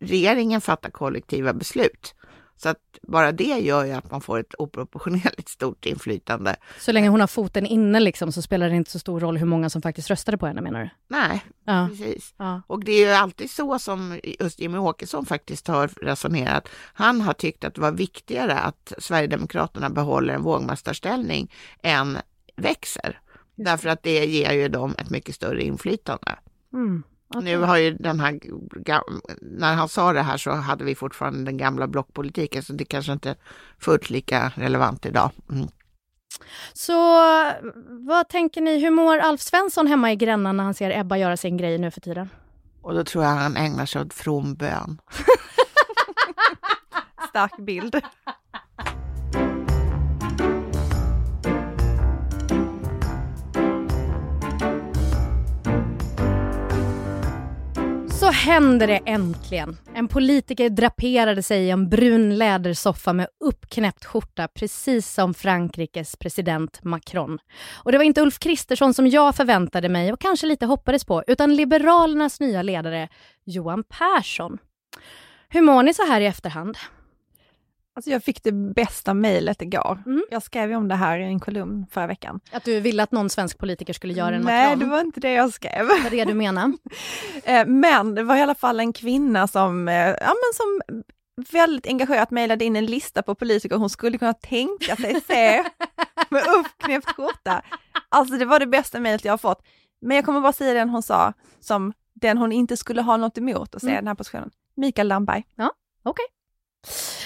regeringen 0.00 0.60
fattar 0.60 0.90
kollektiva 0.90 1.52
beslut. 1.52 2.14
Så 2.56 2.68
att 2.68 2.78
bara 3.02 3.32
det 3.32 3.44
gör 3.58 3.84
ju 3.84 3.92
att 3.92 4.10
man 4.10 4.20
får 4.20 4.38
ett 4.40 4.54
oproportionerligt 4.58 5.48
stort 5.48 5.86
inflytande. 5.86 6.56
Så 6.78 6.92
länge 6.92 7.08
hon 7.08 7.20
har 7.20 7.26
foten 7.26 7.66
inne 7.66 8.00
liksom, 8.00 8.32
så 8.32 8.42
spelar 8.42 8.68
det 8.68 8.76
inte 8.76 8.90
så 8.90 8.98
stor 8.98 9.20
roll 9.20 9.36
hur 9.36 9.46
många 9.46 9.70
som 9.70 9.82
faktiskt 9.82 10.10
röstade 10.10 10.38
på 10.38 10.46
henne 10.46 10.60
menar 10.60 10.80
du? 10.80 10.90
Nej, 11.08 11.44
Ja. 11.64 11.88
precis. 11.90 12.34
ja. 12.36 12.62
Och 12.66 12.84
det 12.84 12.92
är 12.92 13.06
ju 13.08 13.12
alltid 13.12 13.50
så 13.50 13.78
som 13.78 14.20
just 14.40 14.60
Jimmy 14.60 14.78
Åkesson 14.78 15.26
faktiskt 15.26 15.68
har 15.68 15.88
resonerat. 15.88 16.68
Han 16.94 17.20
har 17.20 17.32
tyckt 17.32 17.64
att 17.64 17.74
det 17.74 17.80
var 17.80 17.92
viktigare 17.92 18.58
att 18.58 18.92
Sverigedemokraterna 18.98 19.90
behåller 19.90 20.34
en 20.34 20.42
vågmästarställning 20.42 21.52
än 21.82 22.18
växer. 22.56 23.20
Därför 23.54 23.88
att 23.88 24.02
det 24.02 24.24
ger 24.26 24.52
ju 24.52 24.68
dem 24.68 24.94
ett 24.98 25.10
mycket 25.10 25.34
större 25.34 25.62
inflytande. 25.62 26.38
Mm. 26.72 27.02
Okej. 27.28 27.44
Nu 27.44 27.58
har 27.58 27.76
ju 27.76 27.94
den 27.94 28.20
här, 28.20 28.40
när 29.40 29.74
han 29.74 29.88
sa 29.88 30.12
det 30.12 30.22
här 30.22 30.36
så 30.36 30.50
hade 30.50 30.84
vi 30.84 30.94
fortfarande 30.94 31.44
den 31.44 31.56
gamla 31.56 31.86
blockpolitiken 31.86 32.62
så 32.62 32.72
det 32.72 32.84
kanske 32.84 33.12
inte 33.12 33.30
är 33.30 33.36
fullt 33.78 34.10
lika 34.10 34.52
relevant 34.56 35.06
idag. 35.06 35.30
Mm. 35.50 35.68
Så 36.72 36.92
vad 37.88 38.28
tänker 38.28 38.60
ni, 38.60 38.80
hur 38.80 38.90
mår 38.90 39.18
Alf 39.18 39.40
Svensson 39.40 39.86
hemma 39.86 40.12
i 40.12 40.16
Gränna 40.16 40.52
när 40.52 40.64
han 40.64 40.74
ser 40.74 40.98
Ebba 40.98 41.16
göra 41.16 41.36
sin 41.36 41.56
grej 41.56 41.78
nu 41.78 41.90
för 41.90 42.00
tiden? 42.00 42.28
Och 42.82 42.94
då 42.94 43.04
tror 43.04 43.24
jag 43.24 43.30
han 43.30 43.56
ägnar 43.56 43.86
sig 43.86 44.02
åt 44.02 44.14
from 44.14 44.54
bön. 44.54 45.00
Stark 47.28 47.56
bild. 47.58 48.00
Så 58.24 58.30
händer 58.30 58.86
det 58.86 59.00
äntligen. 59.06 59.76
En 59.94 60.08
politiker 60.08 60.70
draperade 60.70 61.42
sig 61.42 61.64
i 61.64 61.70
en 61.70 61.88
brun 61.88 62.38
lädersoffa 62.38 63.12
med 63.12 63.26
uppknäppt 63.44 64.04
skjorta, 64.04 64.48
precis 64.48 65.12
som 65.12 65.34
Frankrikes 65.34 66.16
president 66.16 66.84
Macron. 66.84 67.38
Och 67.72 67.92
det 67.92 67.98
var 67.98 68.04
inte 68.04 68.22
Ulf 68.22 68.38
Kristersson 68.38 68.94
som 68.94 69.06
jag 69.06 69.36
förväntade 69.36 69.88
mig 69.88 70.12
och 70.12 70.20
kanske 70.20 70.46
lite 70.46 70.66
hoppades 70.66 71.04
på, 71.04 71.24
utan 71.26 71.54
Liberalernas 71.54 72.40
nya 72.40 72.62
ledare 72.62 73.08
Johan 73.44 73.84
Persson. 73.88 74.58
Hur 75.48 75.62
mår 75.62 75.82
ni 75.82 75.94
så 75.94 76.06
här 76.06 76.20
i 76.20 76.26
efterhand? 76.26 76.78
Alltså 77.96 78.10
jag 78.10 78.24
fick 78.24 78.42
det 78.44 78.52
bästa 78.52 79.14
mejlet 79.14 79.62
igår. 79.62 80.02
Mm. 80.06 80.24
Jag 80.30 80.42
skrev 80.42 80.70
ju 80.70 80.76
om 80.76 80.88
det 80.88 80.94
här 80.94 81.18
i 81.18 81.24
en 81.24 81.40
kolumn 81.40 81.86
förra 81.90 82.06
veckan. 82.06 82.40
Att 82.52 82.64
du 82.64 82.80
ville 82.80 83.02
att 83.02 83.12
någon 83.12 83.30
svensk 83.30 83.58
politiker 83.58 83.92
skulle 83.92 84.12
göra 84.12 84.34
en 84.36 84.42
Nej, 84.42 84.64
Macron? 84.66 84.78
det 84.78 84.86
var 84.86 85.00
inte 85.00 85.20
det 85.20 85.32
jag 85.32 85.52
skrev. 85.52 85.86
var 85.86 86.10
det 86.10 86.24
du 86.24 86.34
menade? 86.34 86.72
Eh, 87.44 87.66
Men 87.66 88.14
det 88.14 88.22
var 88.22 88.36
i 88.36 88.40
alla 88.40 88.54
fall 88.54 88.80
en 88.80 88.92
kvinna 88.92 89.46
som, 89.48 89.88
eh, 89.88 89.94
ja, 89.94 90.14
men 90.34 90.54
som 90.54 90.80
väldigt 91.50 91.86
engagerat 91.86 92.30
mejlade 92.30 92.64
in 92.64 92.76
en 92.76 92.86
lista 92.86 93.22
på 93.22 93.34
politiker 93.34 93.76
hon 93.76 93.90
skulle 93.90 94.18
kunna 94.18 94.32
tänka 94.34 94.96
sig 94.96 95.20
se 95.20 95.64
med 96.30 96.42
uppknäppt 96.58 97.12
skjorta. 97.16 97.62
Alltså 98.08 98.36
det 98.36 98.44
var 98.44 98.60
det 98.60 98.66
bästa 98.66 99.00
mejlet 99.00 99.24
jag 99.24 99.32
har 99.32 99.38
fått. 99.38 99.62
Men 100.00 100.16
jag 100.16 100.24
kommer 100.24 100.40
bara 100.40 100.52
säga 100.52 100.74
den 100.74 100.88
hon 100.88 101.02
sa, 101.02 101.32
som 101.60 101.92
den 102.14 102.38
hon 102.38 102.52
inte 102.52 102.76
skulle 102.76 103.02
ha 103.02 103.16
något 103.16 103.38
emot 103.38 103.74
att 103.74 103.80
säga 103.80 103.92
Mm. 103.92 104.04
den 104.04 104.08
här 104.08 104.14
positionen. 104.14 104.50
Mikael 104.76 105.08
Damberg. 105.08 105.44
Okej. 106.02 106.24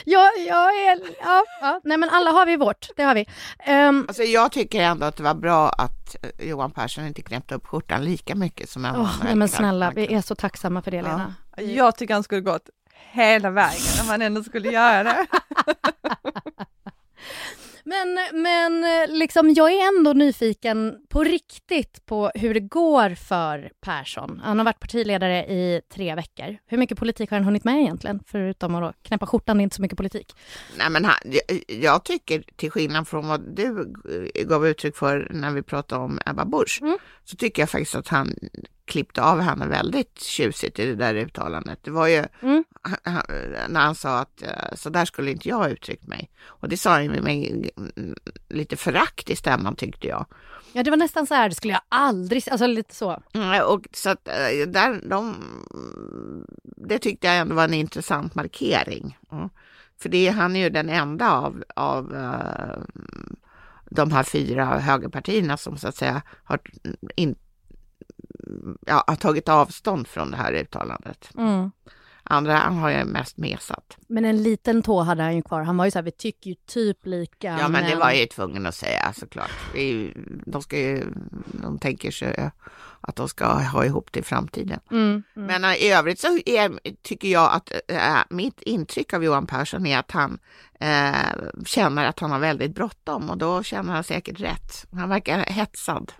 Ja, 0.04 0.30
jag 0.46 0.68
är... 0.82 1.00
Ja, 1.20 1.44
ja. 1.60 1.80
Nej, 1.84 1.96
men 1.98 2.10
alla 2.10 2.30
har 2.30 2.46
vi 2.46 2.56
vårt. 2.56 2.88
Det 2.96 3.02
har 3.02 3.14
vi. 3.14 3.26
Ehm, 3.58 4.04
Alltså 4.08 4.22
jag 4.22 4.52
tycker 4.52 4.82
ändå 4.82 5.06
att 5.06 5.16
det 5.16 5.22
var 5.22 5.34
bra 5.34 5.68
att 5.68 6.16
eh, 6.22 6.48
Johan 6.48 6.70
Persson 6.70 7.06
inte 7.06 7.22
knäppte 7.22 7.54
upp 7.54 7.66
skjortan 7.66 8.04
lika 8.04 8.34
mycket 8.34 8.70
som 8.70 8.84
Emma 8.84 9.00
åh, 9.00 9.14
nej, 9.24 9.34
men 9.34 9.48
snälla, 9.48 9.90
vi 9.90 10.14
är 10.14 10.20
så 10.20 10.34
tacksamma 10.34 10.82
för 10.82 10.90
det, 10.90 11.02
Lena. 11.02 11.34
Jag 11.56 11.96
tycker 11.96 12.14
han 12.14 12.22
skulle 12.22 12.40
gått 12.40 12.68
hela 13.10 13.50
vägen 13.50 14.00
om 14.02 14.08
han 14.08 14.22
ändå 14.22 14.42
skulle 14.44 14.68
göra 14.72 15.02
det. 15.02 15.26
Men, 18.04 18.42
men 18.42 18.84
liksom, 19.18 19.50
jag 19.50 19.72
är 19.72 19.88
ändå 19.98 20.12
nyfiken 20.12 20.96
på 21.08 21.24
riktigt 21.24 22.06
på 22.06 22.30
hur 22.34 22.54
det 22.54 22.60
går 22.60 23.14
för 23.14 23.70
Persson. 23.80 24.40
Han 24.44 24.58
har 24.58 24.64
varit 24.64 24.80
partiledare 24.80 25.46
i 25.46 25.80
tre 25.94 26.14
veckor. 26.14 26.58
Hur 26.66 26.78
mycket 26.78 26.98
politik 26.98 27.30
har 27.30 27.36
han 27.36 27.44
hunnit 27.44 27.64
med 27.64 27.80
egentligen? 27.80 28.20
Förutom 28.26 28.74
att 28.74 28.96
knäppa 29.02 29.26
skjortan, 29.26 29.56
det 29.56 29.60
är 29.60 29.64
inte 29.64 29.76
så 29.76 29.82
mycket 29.82 29.96
politik. 29.96 30.32
Nej 30.78 30.90
men 30.90 31.04
han, 31.04 31.14
jag, 31.24 31.62
jag 31.66 32.04
tycker 32.04 32.44
till 32.56 32.70
skillnad 32.70 33.08
från 33.08 33.28
vad 33.28 33.56
du 33.56 33.94
gav 34.44 34.66
uttryck 34.66 34.96
för 34.96 35.28
när 35.30 35.50
vi 35.50 35.62
pratade 35.62 36.04
om 36.04 36.20
Ebba 36.26 36.44
Busch 36.44 36.78
Mm. 36.82 36.98
så 37.24 37.36
tycker 37.36 37.62
jag 37.62 37.70
faktiskt 37.70 37.94
att 37.94 38.08
han 38.08 38.34
klippte 38.88 39.22
av 39.22 39.40
henne 39.40 39.66
väldigt 39.66 40.20
tjusigt 40.20 40.78
i 40.78 40.86
det 40.86 40.94
där 40.94 41.14
uttalandet. 41.14 41.78
Det 41.82 41.90
var 41.90 42.06
ju 42.08 42.24
Mm. 42.42 42.64
när 43.68 43.80
han 43.80 43.94
sa 43.94 44.18
att 44.18 44.42
eh, 44.42 44.74
så 44.76 44.90
där 44.90 45.04
skulle 45.04 45.30
inte 45.30 45.48
jag 45.48 45.56
ha 45.56 45.68
uttryckt 45.68 46.06
mig. 46.06 46.30
Och 46.46 46.68
det 46.68 46.76
sa 46.76 46.90
han 46.90 47.06
med, 47.06 47.70
lite 48.48 48.76
förakt 48.76 49.30
i 49.30 49.36
stämman 49.36 49.76
tyckte 49.76 50.06
jag. 50.08 50.26
Ja, 50.72 50.82
det 50.82 50.90
var 50.90 50.96
nästan 50.96 51.26
så 51.26 51.34
här, 51.34 51.48
det 51.48 51.54
skulle 51.54 51.72
jag 51.72 51.82
aldrig... 51.88 52.42
Alltså 52.50 52.66
lite 52.66 52.94
så. 52.94 53.22
Mm, 53.34 53.62
Och 53.66 53.86
så 53.92 54.10
att 54.10 54.28
eh, 54.28 54.68
där, 54.68 55.08
de, 55.08 55.34
det 56.76 56.98
tyckte 56.98 57.26
jag 57.26 57.36
ändå 57.36 57.54
var 57.54 57.64
en 57.64 57.74
intressant 57.74 58.34
markering. 58.34 59.18
Mm. 59.32 59.48
För 60.00 60.08
det, 60.08 60.28
han 60.28 60.56
är 60.56 60.60
ju 60.60 60.70
den 60.70 60.88
enda 60.90 61.32
av, 61.32 61.64
av 61.76 62.14
eh, 62.14 62.82
de 63.90 64.12
här 64.12 64.22
fyra 64.22 64.64
högerpartierna 64.64 65.56
som 65.56 65.78
så 65.78 65.88
att 65.88 65.96
säga 65.96 66.22
har, 66.44 66.58
in, 67.16 67.34
ja, 68.86 69.04
har 69.06 69.16
tagit 69.16 69.48
avstånd 69.48 70.08
från 70.08 70.30
det 70.30 70.36
här 70.36 70.52
uttalandet. 70.52 71.30
Mm. 71.38 71.70
Andra 72.30 72.58
har 72.58 72.90
jag 72.90 73.06
mest 73.06 73.36
mesat. 73.36 73.96
Men 74.08 74.24
en 74.24 74.42
liten 74.42 74.82
tå 74.82 75.00
hade 75.00 75.22
han 75.22 75.36
ju 75.36 75.42
kvar. 75.42 75.62
Han 75.62 75.76
var 75.76 75.84
ju 75.84 75.90
så 75.90 75.98
här, 75.98 76.04
vi 76.04 76.10
tycker 76.10 76.50
ju 76.50 76.56
typ 76.66 77.06
lika. 77.06 77.58
Ja 77.60 77.68
men 77.68 77.90
det 77.90 77.96
var 77.96 78.10
jag 78.10 78.20
ju 78.20 78.26
tvungen 78.26 78.66
att 78.66 78.74
säga 78.74 79.12
såklart. 79.16 79.50
Ju, 79.74 80.12
de, 80.46 80.62
ska 80.62 80.78
ju, 80.78 81.04
de 81.46 81.78
tänker 81.78 82.10
sig 82.10 82.50
att 83.00 83.16
de 83.16 83.28
ska 83.28 83.46
ha 83.46 83.84
ihop 83.84 84.12
det 84.12 84.20
i 84.20 84.22
framtiden. 84.22 84.80
Mm, 84.90 85.22
mm. 85.36 85.46
Men 85.46 85.64
eh, 85.64 85.82
i 85.82 85.92
övrigt 85.92 86.20
så 86.20 86.38
är, 86.46 86.92
tycker 87.02 87.28
jag 87.28 87.52
att 87.52 87.72
äh, 87.88 88.18
mitt 88.30 88.62
intryck 88.62 89.14
av 89.14 89.24
Johan 89.24 89.46
Persson 89.46 89.86
är 89.86 89.98
att 89.98 90.10
han 90.10 90.38
äh, 90.80 91.62
känner 91.66 92.06
att 92.06 92.20
han 92.20 92.30
har 92.30 92.38
väldigt 92.38 92.74
bråttom 92.74 93.30
och 93.30 93.38
då 93.38 93.62
känner 93.62 93.92
han 93.92 94.04
säkert 94.04 94.40
rätt. 94.40 94.86
Han 94.92 95.08
verkar 95.08 95.38
hetsad. 95.38 96.12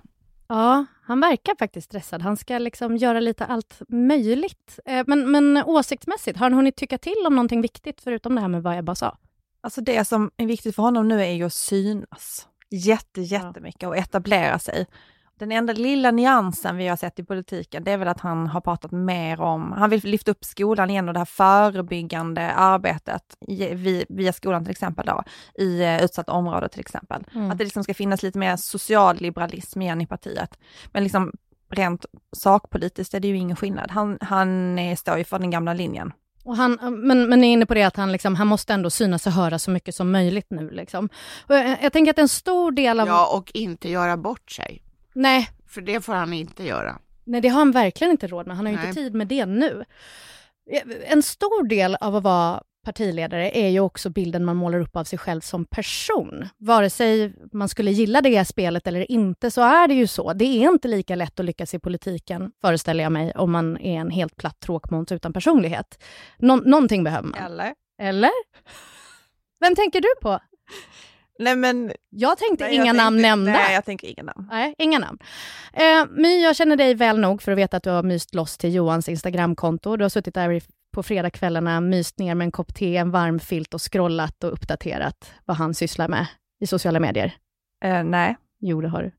Ja, 0.48 0.86
han 1.02 1.20
verkar 1.20 1.54
faktiskt 1.58 1.84
stressad. 1.86 2.22
Han 2.22 2.36
ska 2.36 2.58
liksom 2.58 2.96
göra 2.96 3.20
lite 3.20 3.44
allt 3.44 3.82
möjligt. 3.88 4.78
Eh, 4.84 5.04
Men, 5.06 5.30
men 5.30 5.56
åsiktsmässigt, 5.56 6.38
har 6.38 6.46
han 6.46 6.52
hunnit 6.54 6.76
tycka 6.76 6.98
till 6.98 7.24
om 7.26 7.34
någonting 7.34 7.60
viktigt 7.60 8.00
förutom 8.00 8.34
det 8.34 8.40
här 8.40 8.48
med 8.48 8.62
vad 8.62 8.78
Ebba 8.78 8.94
sa? 8.94 9.16
Alltså 9.60 9.80
det 9.80 10.04
som 10.04 10.30
är 10.36 10.46
viktigt 10.46 10.74
för 10.74 10.82
honom 10.82 11.08
nu 11.08 11.22
är 11.22 11.32
ju 11.32 11.44
att 11.44 11.52
synas 11.54 12.48
jätte, 12.70 13.20
jättemycket 13.20 13.88
och 13.88 13.96
etablera 13.96 14.58
sig. 14.58 14.86
Den 15.38 15.52
enda 15.52 15.72
lilla 15.72 16.10
nyansen 16.10 16.76
vi 16.76 16.88
har 16.88 16.96
sett 16.96 17.18
i 17.18 17.24
politiken, 17.24 17.84
det 17.84 17.92
är 17.92 17.96
väl 17.96 18.08
att 18.08 18.20
han 18.20 18.46
har 18.46 18.60
pratat 18.60 18.92
mer 18.92 19.40
om, 19.40 19.72
han 19.72 19.90
vill 19.90 20.04
lyfta 20.04 20.30
upp 20.30 20.44
skolan 20.44 20.90
igen 20.90 21.08
och 21.08 21.14
det 21.14 21.20
här 21.20 21.24
förebyggande 21.24 22.52
arbetet 22.52 23.22
via 24.08 24.32
skolan 24.32 24.64
till 24.64 24.70
exempel 24.70 25.06
då, 25.06 25.22
i 25.62 25.82
eh, 25.82 26.04
utsatta 26.04 26.32
områden 26.32 26.68
till 26.70 26.80
exempel. 26.80 27.24
Mm. 27.34 27.50
Att 27.50 27.58
det 27.58 27.64
liksom 27.64 27.84
ska 27.84 27.94
finnas 27.94 28.22
lite 28.22 28.38
mer 28.38 28.56
socialliberalism 28.56 29.82
igen 29.82 30.00
i 30.00 30.06
partiet. 30.06 30.58
Men 30.92 31.02
liksom 31.02 31.32
rent 31.70 32.06
sakpolitiskt 32.36 33.14
är 33.14 33.20
det 33.20 33.28
ju 33.28 33.36
ingen 33.36 33.56
skillnad. 33.56 33.90
Han, 33.90 34.18
han 34.20 34.78
står 34.96 35.18
ju 35.18 35.24
för 35.24 35.38
den 35.38 35.50
gamla 35.50 35.74
linjen. 35.74 36.12
Och 36.44 36.56
han, 36.56 36.78
men, 36.80 37.28
men 37.28 37.44
är 37.44 37.52
inne 37.52 37.66
på 37.66 37.74
det 37.74 37.82
att 37.82 37.96
han, 37.96 38.12
liksom, 38.12 38.34
han 38.34 38.46
måste 38.46 38.74
ändå 38.74 38.90
synas 38.90 39.26
och 39.26 39.32
höra 39.32 39.58
så 39.58 39.70
mycket 39.70 39.94
som 39.94 40.10
möjligt 40.10 40.46
nu. 40.50 40.70
Liksom. 40.70 41.08
Jag, 41.48 41.78
jag 41.82 41.92
tänker 41.92 42.10
att 42.10 42.18
en 42.18 42.28
stor 42.28 42.72
del 42.72 43.00
av... 43.00 43.06
Ja, 43.06 43.36
och 43.36 43.50
inte 43.54 43.88
göra 43.88 44.16
bort 44.16 44.50
sig. 44.50 44.82
Nej, 45.20 45.48
För 45.66 45.80
det 45.80 46.00
får 46.00 46.12
han 46.12 46.32
inte 46.32 46.64
göra. 46.64 46.98
nej, 47.24 47.40
det 47.40 47.48
har 47.48 47.58
han 47.58 47.72
verkligen 47.72 48.10
inte 48.10 48.26
råd 48.26 48.46
med. 48.46 48.56
Han 48.56 48.66
har 48.66 48.72
ju 48.72 48.78
Nej. 48.78 48.88
inte 48.88 49.00
tid 49.00 49.14
med 49.14 49.26
det 49.28 49.46
nu. 49.46 49.84
En 51.06 51.22
stor 51.22 51.68
del 51.68 51.94
av 52.00 52.16
att 52.16 52.22
vara 52.22 52.62
partiledare 52.84 53.50
är 53.58 53.68
ju 53.68 53.80
också 53.80 54.10
bilden 54.10 54.44
man 54.44 54.56
målar 54.56 54.80
upp 54.80 54.96
av 54.96 55.04
sig 55.04 55.18
själv 55.18 55.40
som 55.40 55.64
person. 55.64 56.48
Vare 56.58 56.90
sig 56.90 57.34
man 57.52 57.68
skulle 57.68 57.90
gilla 57.90 58.20
det 58.20 58.44
spelet 58.44 58.86
eller 58.86 59.10
inte 59.10 59.50
så 59.50 59.60
är 59.62 59.88
det 59.88 59.94
ju 59.94 60.06
så. 60.06 60.32
Det 60.32 60.44
är 60.44 60.72
inte 60.72 60.88
lika 60.88 61.14
lätt 61.16 61.40
att 61.40 61.46
lyckas 61.46 61.74
i 61.74 61.78
politiken, 61.78 62.52
föreställer 62.60 63.02
jag 63.04 63.12
mig, 63.12 63.32
om 63.34 63.52
man 63.52 63.76
är 63.78 64.00
en 64.00 64.10
helt 64.10 64.36
platt 64.36 64.60
tråkmåns 64.60 65.12
utan 65.12 65.32
personlighet. 65.32 66.04
Nå- 66.38 66.56
någonting 66.56 67.04
behöver 67.04 67.28
man. 67.28 67.40
Eller? 67.40 67.74
Eller? 68.02 68.30
Vem 69.60 69.74
tänker 69.74 70.00
du 70.00 70.08
på? 70.22 70.38
Nej 71.38 71.56
men... 71.56 71.92
Jag 72.10 72.38
tänkte 72.38 72.64
nej, 72.64 72.74
inga 72.74 72.84
jag 72.86 72.96
namn 72.96 73.16
tänkte- 73.16 73.28
nämnda. 73.28 73.52
Nej, 73.52 73.74
jag 73.74 73.84
tänker 73.84 74.08
inga 74.08 74.22
namn. 74.22 74.48
Nej, 74.50 74.74
inga 74.78 74.98
namn. 74.98 75.18
Eh, 75.72 76.06
My, 76.10 76.42
jag 76.42 76.56
känner 76.56 76.76
dig 76.76 76.94
väl 76.94 77.18
nog 77.20 77.42
för 77.42 77.52
att 77.52 77.58
veta 77.58 77.76
att 77.76 77.82
du 77.82 77.90
har 77.90 78.02
myst 78.02 78.34
loss 78.34 78.58
till 78.58 78.74
Johans 78.74 79.08
Instagramkonto. 79.08 79.96
Du 79.96 80.04
har 80.04 80.08
suttit 80.08 80.34
där 80.34 80.62
på 80.94 81.02
fredagskvällarna, 81.02 81.80
myst 81.80 82.18
ner 82.18 82.34
med 82.34 82.44
en 82.44 82.52
kopp 82.52 82.74
te, 82.74 82.96
en 82.96 83.10
varm 83.10 83.40
filt 83.40 83.74
och 83.74 83.92
scrollat 83.92 84.44
och 84.44 84.52
uppdaterat 84.52 85.32
vad 85.44 85.56
han 85.56 85.74
sysslar 85.74 86.08
med 86.08 86.26
i 86.60 86.66
sociala 86.66 87.00
medier. 87.00 87.36
Eh, 87.84 88.02
nej. 88.04 88.36
Jo, 88.60 88.80
det 88.80 88.88
har 88.88 89.02
du. 89.02 89.12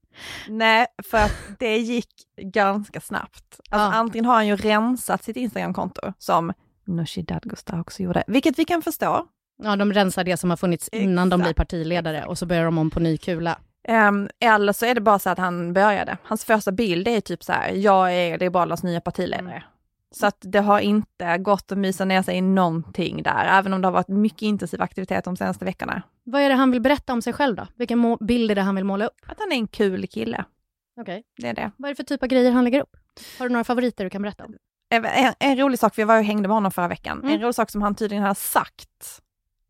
Nej, 0.50 0.86
för 1.04 1.18
att 1.18 1.36
det 1.60 1.78
gick 1.78 2.10
ganska 2.42 3.02
snabbt. 3.02 3.60
Alltså, 3.70 3.88
Ja. 3.88 3.94
Antingen 3.94 4.26
har 4.26 4.34
han 4.34 4.48
ju 4.48 4.56
rensat 4.56 5.24
sitt 5.24 5.38
Instagramkonto, 5.38 6.14
som 6.18 6.54
Nooshi 6.88 7.22
Dadgostar 7.22 7.80
också 7.82 8.04
gjorde, 8.04 8.24
vilket 8.28 8.60
vi 8.60 8.66
kan 8.66 8.82
förstå. 8.82 9.26
Ja, 9.64 9.76
de 9.76 9.94
rensar 9.94 10.24
det 10.24 10.38
som 10.38 10.50
har 10.50 10.58
funnits 10.58 10.90
innan 10.92 11.30
de 11.30 11.38
blir 11.40 11.50
Exakt, 11.50 11.58
partiledare 11.70 12.18
exakt. 12.18 12.30
och 12.30 12.38
så 12.38 12.46
börjar 12.46 12.64
de 12.66 12.78
om 12.78 12.90
på 12.90 13.00
ny 13.00 13.18
kula. 13.18 13.58
Ehm, 13.88 14.30
eller 14.40 14.74
så 14.74 14.86
är 14.86 14.96
det 14.96 15.02
bara 15.02 15.20
så 15.20 15.30
att 15.30 15.38
han 15.38 15.74
började. 15.74 16.18
Hans 16.24 16.46
första 16.46 16.72
bild 16.72 17.08
är 17.08 17.22
typ 17.22 17.44
så 17.44 17.52
här, 17.54 17.72
jag 17.72 18.14
är 18.14 18.38
Liberalernas 18.40 18.84
nya 18.84 19.02
partiledare. 19.02 19.64
Så 20.12 20.28
att 20.28 20.38
det 20.40 20.60
har 20.60 20.80
inte 20.80 21.38
gått 21.38 21.72
att 21.72 21.78
mysa 21.78 22.06
ner 22.06 22.22
sig 22.22 22.36
i 22.38 22.42
någonting 22.42 23.24
där, 23.24 23.46
även 23.60 23.74
om 23.74 23.82
det 23.82 23.88
har 23.88 23.94
varit 23.94 24.08
mycket 24.08 24.42
intensiv 24.42 24.82
aktivitet 24.82 25.24
de 25.24 25.38
senaste 25.38 25.66
veckorna. 25.66 26.02
Vad 26.24 26.42
är 26.42 26.50
det 26.50 26.56
han 26.56 26.72
vill 26.72 26.82
berätta 26.82 27.14
om 27.14 27.22
sig 27.22 27.34
själv 27.34 27.56
då? 27.56 27.68
Vilken 27.76 28.18
bild 28.22 28.52
är 28.52 28.56
det 28.56 28.62
han 28.62 28.76
vill 28.76 28.84
måla 28.84 29.06
upp? 29.06 29.22
Att 29.28 29.40
han 29.40 29.52
är 29.52 29.56
en 29.56 29.68
kul 29.68 30.08
kille, 30.08 30.46
Okej. 31.02 31.24
det 31.38 31.48
är 31.48 31.54
det. 31.54 31.72
Vad 31.78 31.90
är 31.90 31.94
det 31.94 31.96
för 31.96 32.04
typ 32.04 32.24
av 32.24 32.30
grejer 32.30 32.52
han 32.52 32.64
lägger 32.64 32.82
upp? 32.82 32.98
Har 33.40 33.46
du 33.48 33.54
några 33.54 33.64
favoriter 33.64 34.04
du 34.04 34.10
kan 34.10 34.22
berätta 34.22 34.46
om? 34.46 34.56
En, 34.90 35.06
en, 35.06 35.34
en 35.40 35.58
rolig 35.58 35.80
sak, 35.80 35.96
för 35.96 36.02
jag 36.02 36.08
var 36.08 36.18
och 36.18 36.24
hängde 36.24 36.48
med 36.48 36.56
honom 36.56 36.72
förra 36.72 36.88
veckan, 36.88 37.20
Mm. 37.20 37.34
en 37.34 37.42
rolig 37.42 37.56
sak 37.56 37.70
som 37.70 37.82
han 37.82 37.96
tydligen 37.96 38.24
har 38.24 38.34
sagt, 38.34 39.22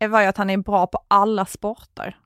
var 0.07 0.21
ju 0.21 0.27
att 0.27 0.37
han 0.37 0.49
är 0.49 0.57
bra 0.57 0.87
på 0.87 1.05
alla 1.07 1.45
sporter. 1.45 2.17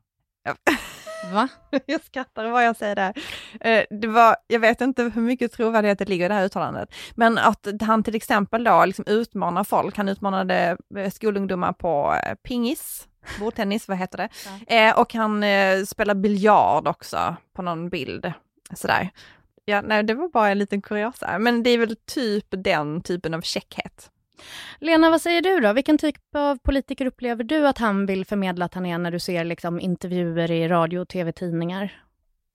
Va? 1.33 1.47
Jag 1.85 2.03
skrattar 2.03 2.45
vad 2.49 2.65
jag 2.65 2.75
säger 2.75 2.95
där. 2.95 3.13
Eh, 3.61 3.83
Det 3.89 4.07
var, 4.07 4.35
jag 4.47 4.59
vet 4.59 4.81
inte 4.81 5.03
hur 5.03 5.21
mycket 5.21 5.51
trovärdighet 5.51 5.99
det 5.99 6.05
ligger 6.05 6.25
i 6.25 6.27
det 6.27 6.33
här 6.33 6.45
uttalandet, 6.45 6.93
men 7.15 7.37
att 7.37 7.67
han 7.81 8.03
till 8.03 8.15
exempel 8.15 8.63
då 8.63 8.85
liksom 8.85 9.05
utmanar 9.07 9.63
folk. 9.63 9.97
Han 9.97 10.09
utmanade 10.09 10.77
eh, 10.97 11.11
skolungdomar 11.11 11.73
på 11.73 12.15
eh, 12.23 12.35
pingis, 12.35 13.07
bordtennis, 13.39 13.87
vad 13.87 13.97
heter 13.97 14.17
det? 14.17 14.29
Eh, 14.75 14.99
och 14.99 15.13
han 15.13 15.43
spelar 15.87 16.15
biljard 16.15 16.87
också 16.87 17.35
på 17.53 17.61
någon 17.61 17.89
bild. 17.89 18.33
Sådär. 18.75 19.09
Ja, 19.65 19.81
nej, 19.81 20.03
det 20.03 20.13
var 20.13 20.29
bara 20.29 20.49
en 20.49 20.59
liten 20.59 20.81
kuriosa, 20.81 21.39
men 21.39 21.63
det 21.63 21.69
är 21.69 21.77
väl 21.77 21.95
typ 21.95 22.45
den 22.49 23.01
typen 23.01 23.33
av 23.33 23.41
käckhet. 23.41 24.09
Lena, 24.79 25.09
vad 25.09 25.21
säger 25.21 25.41
du 25.41 25.59
då? 25.59 25.73
Vilken 25.73 25.97
typ 25.97 26.35
av 26.35 26.57
politiker 26.57 27.05
upplever 27.05 27.43
du 27.43 27.67
att 27.67 27.77
han 27.77 28.05
vill 28.05 28.25
förmedla 28.25 28.65
att 28.65 28.73
han 28.73 28.85
är 28.85 28.97
när 28.97 29.11
du 29.11 29.19
ser 29.19 29.43
liksom, 29.43 29.79
intervjuer 29.79 30.51
i 30.51 30.67
radio 30.67 30.99
och 30.99 31.07
tv-tidningar? 31.07 32.03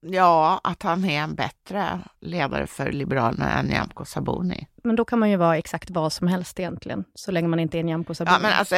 Ja, 0.01 0.61
att 0.65 0.83
han 0.83 1.05
är 1.05 1.21
en 1.21 1.35
bättre 1.35 2.01
ledare 2.21 2.67
för 2.67 2.93
Liberalerna 2.93 3.59
än 3.59 3.67
Nyamko 3.67 4.05
Sabuni. 4.05 4.67
Men 4.89 4.97
då 4.97 5.05
kan 5.05 5.19
man 5.19 5.31
ju 5.31 5.37
vara 5.37 5.57
exakt 5.59 5.91
vad 5.91 6.13
som 6.13 6.27
helst 6.29 6.61
egentligen, 6.61 7.05
så 7.15 7.31
länge 7.33 7.49
man 7.49 7.59
inte 7.61 7.79
är 7.79 7.83
Nyamko 7.83 8.15
Sabuni. 8.15 8.35
Ja, 8.37 8.39
men 8.43 8.53
alltså, 8.53 8.77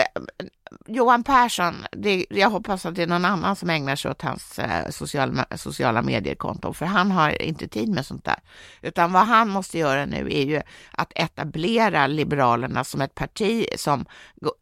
Johan 0.86 1.22
Persson, 1.24 1.74
det, 1.92 2.26
jag 2.30 2.50
hoppas 2.50 2.86
att 2.86 2.94
det 2.94 3.02
är 3.02 3.06
någon 3.06 3.24
annan 3.24 3.56
som 3.56 3.70
ägnar 3.70 3.96
sig 3.96 4.10
åt 4.10 4.22
hans 4.22 4.58
eh, 4.58 4.88
sociala, 4.90 5.46
sociala 5.56 6.02
mediekonto, 6.02 6.72
för 6.72 6.86
han 6.86 7.10
har 7.10 7.42
inte 7.42 7.68
tid 7.68 7.88
med 7.88 8.06
sånt 8.06 8.24
där. 8.24 8.38
Utan 8.82 9.12
vad 9.12 9.26
han 9.26 9.48
måste 9.48 9.78
göra 9.78 10.06
nu 10.06 10.28
är 10.32 10.44
ju 10.44 10.62
att 10.92 11.12
etablera 11.14 12.06
Liberalerna 12.06 12.84
som 12.84 13.00
ett 13.00 13.14
parti 13.14 13.66
som 13.76 14.06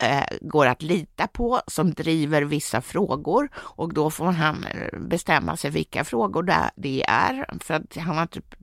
eh, 0.02 0.24
går 0.40 0.66
att 0.66 0.82
lita 0.82 1.26
på, 1.26 1.60
som 1.66 1.92
driver 1.94 2.42
vissa 2.42 2.80
frågor 2.80 3.48
och 3.56 3.94
då 3.94 4.10
får 4.10 4.32
han 4.32 4.64
eh, 4.64 4.98
bestämma 4.98 5.56
sig 5.56 5.70
vilka 5.70 6.04
frågor 6.04 6.42
det- 6.42 7.04
är, 7.08 7.46
för 7.60 7.74
att 7.74 7.96
han 7.96 8.16
har 8.18 8.26
typ 8.26 8.54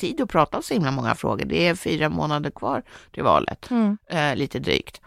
tid 0.00 0.20
att 0.20 0.28
prata 0.28 0.56
om 0.56 0.62
så 0.62 0.74
himla 0.74 0.90
många 0.90 1.14
frågor. 1.14 1.44
Det 1.44 1.68
är 1.68 1.74
fyra 1.74 2.08
månader 2.08 2.50
kvar 2.50 2.82
till 3.12 3.22
valet 3.22 3.70
Mm. 3.70 3.98
eh, 4.06 4.36
lite 4.36 4.58
drygt. 4.58 5.00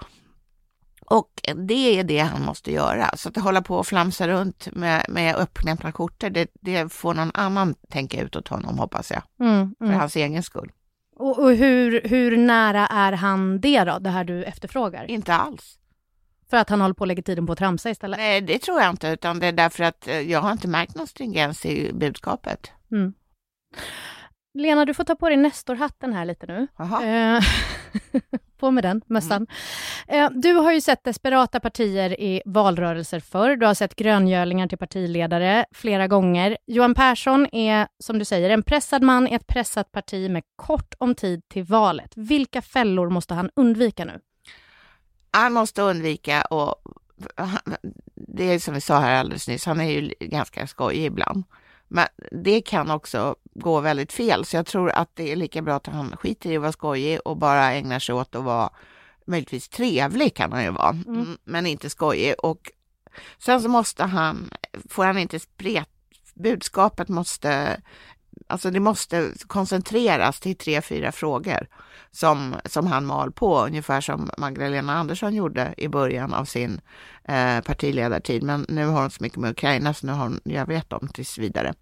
Och 1.06 1.30
det 1.56 2.00
är 2.00 2.04
det 2.04 2.20
han 2.20 2.42
måste 2.46 2.72
göra. 2.72 3.18
Så 3.18 3.30
att 3.30 3.38
hålla 3.38 3.62
på 3.62 3.78
och 3.78 3.88
flamsa 3.88 4.28
runt 4.28 4.68
med, 4.72 5.06
med 5.10 5.36
uppknäppta 5.36 5.92
korter, 5.92 6.30
det, 6.30 6.48
det 6.62 6.94
får 6.94 7.14
någon 7.14 7.32
annan 7.34 7.76
tänka 7.90 8.22
ut 8.22 8.36
åt 8.36 8.48
honom 8.48 8.78
hoppas 8.78 9.12
jag. 9.12 9.24
Mm, 9.48 9.76
För 9.80 9.86
mm. 9.86 10.00
hans 10.00 10.16
egen 10.16 10.44
skull. 10.44 10.72
Och, 11.16 11.40
och 11.40 11.52
hur, 11.52 12.02
hur 12.04 12.38
nära 12.38 12.88
är 12.88 13.12
han 13.12 13.60
det 13.62 13.84
då, 13.84 14.00
det 14.00 14.10
här 14.10 14.24
du 14.24 14.44
efterfrågar? 14.44 15.06
Inte 15.12 15.34
alls. 15.34 15.80
För 16.50 16.58
att 16.58 16.70
han 16.70 16.82
håller 16.82 16.94
på 16.94 17.04
att 17.04 17.08
lägga 17.08 17.22
tiden 17.24 17.46
på 17.46 17.52
att 17.54 17.60
tramsa 17.60 17.90
istället? 17.90 18.20
Nej, 18.20 18.42
det 18.42 18.60
tror 18.60 18.82
jag 18.82 18.90
inte, 18.90 19.08
utan 19.08 19.40
det 19.40 19.48
är 19.48 19.52
därför 19.52 19.84
att 19.84 20.08
eh, 20.08 20.20
jag 20.20 20.42
har 20.42 20.52
inte 20.52 20.68
märkt 20.68 20.96
någon 20.96 21.08
stringens 21.08 21.66
i 21.66 21.94
budskapet. 21.94 22.72
Mm. 22.92 23.14
Lena, 24.54 24.86
du 24.86 24.94
får 24.94 25.04
ta 25.04 25.16
på 25.16 25.30
dig 25.30 25.38
Nestor-hatten 25.38 26.14
här 26.14 26.26
lite 26.26 26.46
nu. 26.46 26.68
Eh, 26.80 27.44
på 28.58 28.72
med 28.72 28.84
den 28.84 29.02
mössan. 29.06 29.48
Eh, 30.08 30.30
du 30.32 30.54
har 30.54 30.72
ju 30.72 30.82
sett 30.82 31.04
desperata 31.04 31.60
partier 31.60 32.22
i 32.22 32.42
valrörelser 32.46 33.20
förr. 33.20 33.56
Du 33.56 33.66
har 33.66 33.74
sett 33.74 33.96
gröngölingar 33.96 34.68
till 34.68 34.78
partiledare 34.78 35.66
flera 35.72 36.08
gånger. 36.08 36.58
Johan 36.68 36.96
Persson 36.96 37.48
är, 37.52 37.88
som 38.00 38.20
du 38.20 38.26
säger, 38.26 38.50
en 38.50 38.64
pressad 38.64 39.04
man 39.04 39.28
i 39.28 39.34
ett 39.34 39.48
pressat 39.48 39.92
parti 39.92 40.32
med 40.32 40.44
kort 40.56 40.94
om 40.98 41.16
tid 41.16 41.42
till 41.50 41.64
valet. 41.64 42.14
Vilka 42.16 42.62
fällor 42.62 43.10
måste 43.10 43.34
han 43.34 43.50
undvika 43.56 44.06
nu? 44.06 44.20
Han 45.32 45.54
måste 45.54 45.82
undvika 45.82 46.42
och 46.42 46.76
det 48.16 48.44
är 48.44 48.60
som 48.60 48.74
vi 48.74 48.82
sa 48.82 49.00
här 49.00 49.20
alldeles 49.20 49.48
nyss, 49.48 49.66
han 49.66 49.82
är 49.82 49.90
ju 49.90 50.14
ganska 50.20 50.68
skojig 50.68 51.06
ibland. 51.06 51.44
Men 51.88 52.08
det 52.32 52.62
kan 52.62 52.92
också 52.92 53.36
gå 53.56 53.80
väldigt 53.80 54.14
fel, 54.14 54.46
så 54.46 54.56
jag 54.56 54.66
tror 54.66 54.90
att 54.90 55.10
det 55.14 55.32
är 55.32 55.36
lika 55.36 55.62
bra 55.62 55.76
att 55.76 55.88
han 55.88 56.18
skiter 56.18 56.52
i 56.52 56.56
att 56.56 56.62
vara 56.62 56.72
skojig 56.72 57.20
och 57.26 57.38
bara 57.38 57.72
ägnar 57.74 58.00
sig 58.00 58.16
åt 58.16 58.36
att 58.36 58.44
vara 58.44 58.70
möjligtvis 59.26 59.70
trevlig 59.70 60.36
kan 60.36 60.52
han 60.52 60.64
ju 60.64 60.70
vara, 60.70 60.90
mm. 60.90 61.38
men 61.44 61.66
inte 61.66 61.90
skojig. 61.90 62.36
Och 62.38 62.72
sen 63.38 63.62
så 63.62 63.70
måste 63.70 64.04
han, 64.04 64.50
får 64.90 65.06
han 65.06 65.18
inte 65.18 65.40
spret, 65.40 65.90
budskapet 66.34 67.10
måste, 67.10 67.82
alltså 68.48 68.72
det 68.72 68.80
måste 68.80 69.32
koncentreras 69.48 70.40
till 70.40 70.58
tre, 70.58 70.82
fyra 70.82 71.12
frågor 71.12 71.68
som, 72.12 72.56
som 72.66 72.88
han 72.88 73.06
mal 73.06 73.32
på, 73.32 73.66
ungefär 73.66 74.02
som 74.02 74.30
Magdalena 74.38 74.94
Andersson 74.94 75.36
gjorde 75.36 75.74
i 75.78 75.88
början 75.88 76.34
av 76.34 76.46
sin 76.46 76.82
eh, 77.24 77.62
partiledartid. 77.62 78.44
Men 78.44 78.66
nu 78.70 78.86
har 78.86 79.02
hon 79.02 79.12
så 79.12 79.24
mycket 79.24 79.40
med 79.40 79.52
Ukraina, 79.52 79.94
så 79.94 80.06
nu 80.08 80.12
har 80.14 80.24
hon, 80.24 80.40
jag 80.44 80.66
vet 80.66 80.94
om 80.94 81.08
tills 81.08 81.38
vidare. 81.38 81.74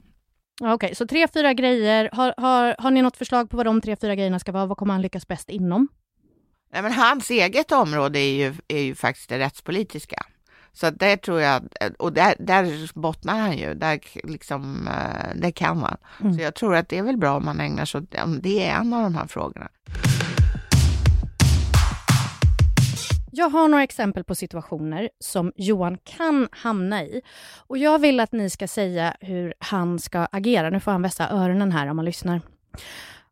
Okej, 0.63 0.95
så 0.95 1.07
tre, 1.07 1.27
fyra 1.27 1.53
grejer. 1.53 2.09
Har, 2.13 2.33
har, 2.37 2.75
har 2.79 2.91
ni 2.91 3.01
något 3.01 3.17
förslag 3.17 3.49
på 3.49 3.57
vad 3.57 3.65
de 3.65 3.81
tre, 3.81 3.95
fyra 3.95 4.15
grejerna 4.15 4.39
ska 4.39 4.51
vara? 4.51 4.65
Vad 4.65 4.77
kommer 4.77 4.93
han 4.93 5.01
lyckas 5.01 5.27
bäst 5.27 5.49
inom? 5.49 5.87
Nej, 6.73 6.81
men 6.81 6.91
hans 6.91 7.29
eget 7.29 7.71
område 7.71 8.19
är 8.19 8.33
ju, 8.33 8.53
är 8.67 8.81
ju 8.81 8.95
faktiskt 8.95 9.29
det 9.29 9.39
rättspolitiska. 9.39 10.25
Så 10.73 10.89
det 10.89 11.17
tror 11.17 11.41
jag, 11.41 11.63
och 11.99 12.13
där, 12.13 12.35
där 12.39 12.99
bottnar 12.99 13.39
han 13.39 13.57
ju, 13.57 13.73
där 13.73 13.99
liksom, 14.23 14.87
eh, 14.87 15.35
det 15.35 15.51
kan 15.51 15.77
han. 15.77 15.97
Mm. 16.21 16.33
Så 16.33 16.41
jag 16.41 16.55
tror 16.55 16.75
att 16.75 16.89
det 16.89 16.97
är 16.97 17.03
väl 17.03 17.17
bra 17.17 17.37
om 17.37 17.45
man 17.45 17.59
ägnar 17.59 17.85
sig 17.85 18.01
åt, 18.01 18.15
om 18.23 18.41
det 18.41 18.63
är 18.63 18.75
en 18.75 18.93
av 18.93 19.03
de 19.03 19.15
här 19.15 19.27
frågorna. 19.27 19.69
Jag 23.33 23.49
har 23.49 23.67
några 23.67 23.83
exempel 23.83 24.23
på 24.23 24.35
situationer 24.35 25.09
som 25.19 25.51
Johan 25.55 25.97
kan 25.97 26.47
hamna 26.51 27.03
i. 27.03 27.21
Och 27.67 27.77
jag 27.77 27.99
vill 27.99 28.19
att 28.19 28.31
ni 28.31 28.49
ska 28.49 28.67
säga 28.67 29.15
hur 29.19 29.53
han 29.59 29.99
ska 29.99 30.27
agera. 30.31 30.69
Nu 30.69 30.79
får 30.79 30.91
han 30.91 31.01
vässa 31.01 31.29
öronen 31.29 31.71
här 31.71 31.87
om 31.87 31.95
man 31.95 32.05
lyssnar. 32.05 32.41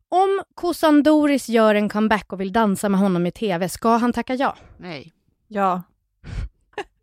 Om 0.09 0.41
kossan 0.55 1.03
Doris 1.03 1.49
gör 1.49 1.75
en 1.75 1.89
comeback 1.89 2.33
och 2.33 2.41
vill 2.41 2.53
dansa 2.53 2.89
med 2.89 2.99
honom 2.99 3.25
i 3.25 3.31
TV, 3.31 3.69
ska 3.69 3.97
han 3.97 4.13
tacka 4.13 4.35
ja? 4.35 4.55
Nej. 4.77 5.13
Ja. 5.47 5.81